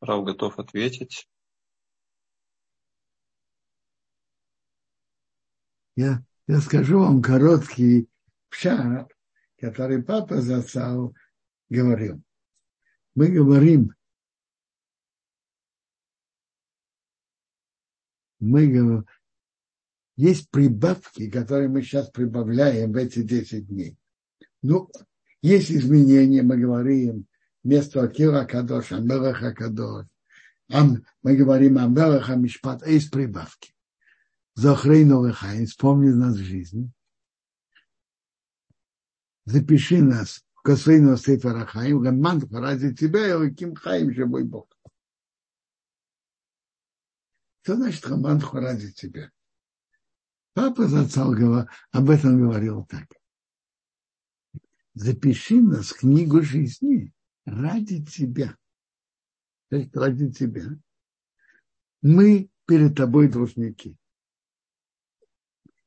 [0.00, 1.28] Рав готов ответить.
[5.96, 8.08] Я, я скажу вам короткий
[8.50, 9.12] пшат,
[9.58, 11.14] который папа застал,
[11.68, 12.20] говорил.
[13.14, 13.94] Мы говорим,
[18.40, 19.06] мы говорим,
[20.16, 23.98] есть прибавки, которые мы сейчас прибавляем в эти 10 дней.
[24.62, 24.90] Ну,
[25.42, 27.26] есть изменения, мы говорим,
[27.62, 30.06] вместо Акила Кадош, Амелаха Кадош,
[30.68, 33.74] мы говорим Амелаха Мишпат, есть прибавки.
[34.54, 36.90] Захрейну Лехайн, вспомни нас в жизни.
[39.46, 44.74] Запиши нас в Косвейну Сейфара Хаим, Гамман ради тебя и Ким Хаим, же мой Бог.
[47.62, 49.30] Что значит Гамман ради тебя?
[50.54, 51.34] Папа Зацал
[51.90, 53.08] об этом говорил так.
[54.94, 57.12] Запиши нас книгу жизни
[57.44, 58.56] ради тебя.
[59.68, 60.78] То есть ради тебя.
[62.02, 63.98] Мы перед тобой должники.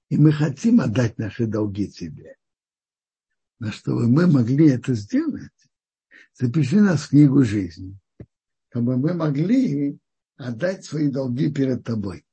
[0.09, 2.35] И мы хотим отдать наши долги тебе.
[3.59, 5.51] Но чтобы мы могли это сделать,
[6.33, 7.97] запиши нас в книгу жизни,
[8.69, 9.97] чтобы мы могли
[10.35, 12.26] отдать свои долги перед тобой.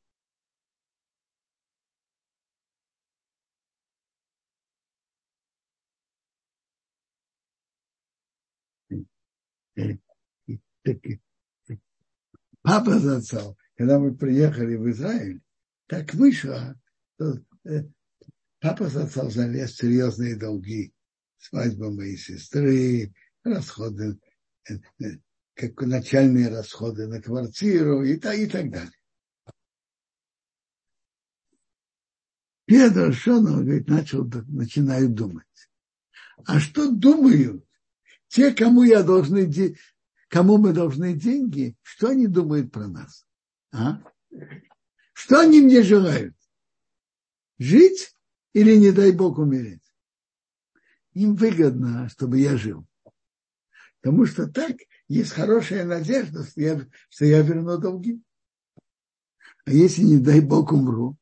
[12.62, 15.41] Папа зацал, когда мы приехали в Израиль,
[15.87, 16.81] так вышло,
[17.14, 17.85] что э,
[18.61, 20.93] папа зацал залез в серьезные долги.
[21.39, 23.12] Свадьба моей сестры,
[23.43, 24.18] расходы,
[24.68, 25.18] э, э,
[25.55, 28.93] как начальные расходы на квартиру и, так, и так далее.
[32.64, 35.45] Педро Шонов, говорит, начал, начинаю думать.
[36.47, 37.64] А что думают
[38.35, 39.49] те, кому я должны,
[40.26, 43.24] кому мы должны деньги, что они думают про нас?
[43.70, 44.03] А?
[45.12, 46.35] Что они мне желают?
[47.59, 48.12] Жить
[48.53, 49.85] или, не дай Бог, умереть?
[51.12, 52.85] Им выгодно, чтобы я жил.
[54.01, 58.20] Потому что так есть хорошая надежда, что я, что я верну долги.
[59.64, 61.16] А если, не дай Бог, умру,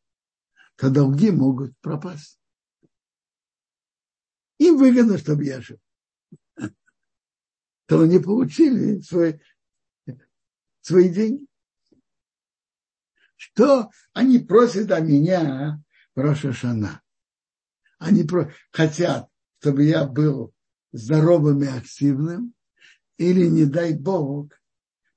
[0.76, 2.40] то долги могут пропасть.
[4.56, 5.78] Им выгодно, чтобы я жил.
[7.86, 9.38] То они получили свои,
[10.80, 11.46] свои деньги.
[13.36, 15.82] Что они просят о меня
[16.14, 17.02] в Рошашана?
[17.98, 18.52] Они про...
[18.70, 19.28] хотят,
[19.60, 20.54] чтобы я был
[20.92, 22.54] здоровым и активным,
[23.16, 24.52] или, не дай Бог,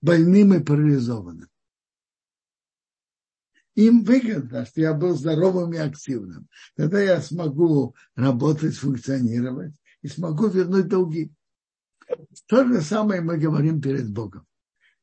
[0.02, 1.50] больным и парализованным.
[3.76, 6.48] Им выгодно, что я был здоровым и активным.
[6.76, 11.34] Тогда я смогу работать, функционировать и смогу вернуть долги.
[12.48, 14.46] То же самое мы говорим перед Богом.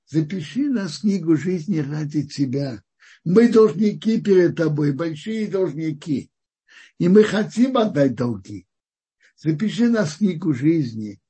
[0.07, 2.83] Запиши нас в книгу жизни ради тебя.
[3.25, 6.31] Мы должники перед тобой, большие должники.
[6.99, 8.67] И мы хотим отдать долги.
[9.37, 11.21] Запиши нас в книгу жизни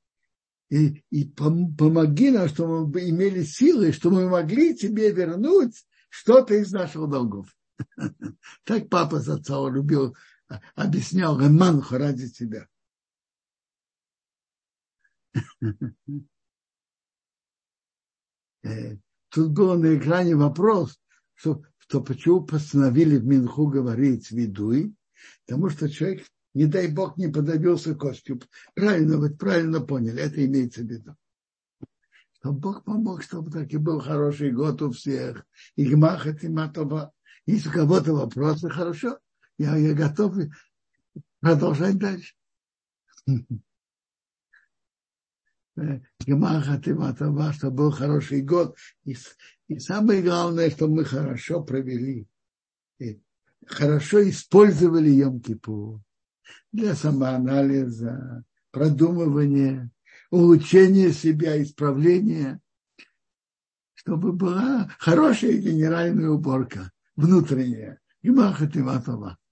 [0.69, 6.71] и, и помоги нам, чтобы мы имели силы, чтобы мы могли тебе вернуть что-то из
[6.71, 7.55] наших долгов.
[8.63, 10.15] Так папа за отца любил,
[10.75, 12.67] объяснял Реманху ради тебя.
[18.65, 18.95] Э,
[19.27, 20.97] тут был на экране вопрос,
[21.33, 24.95] что, что почему постановили в Минху говорить «видуй»,
[25.45, 28.39] потому что человек не дай Бог, не подавился костью.
[28.75, 31.15] Правильно, вот правильно поняли, это имеется в виду.
[32.33, 35.45] Чтобы Бог помог, чтобы таки был хороший год у всех.
[35.75, 37.11] И гмахат и матова.
[37.45, 39.17] Если у кого-то вопросы, хорошо,
[39.57, 40.35] я, я готов
[41.39, 42.35] продолжать дальше.
[45.75, 48.77] Гмахат и матова, чтобы был хороший год.
[49.05, 49.15] И,
[49.67, 52.27] и самое главное, что мы хорошо провели.
[52.99, 53.19] И
[53.65, 55.99] хорошо использовали Йом-Кипур
[56.71, 59.89] для самоанализа, продумывания,
[60.29, 62.59] улучшения себя, исправления,
[63.93, 67.99] чтобы была хорошая генеральная уборка, внутренняя.
[68.21, 69.37] И махат и матова.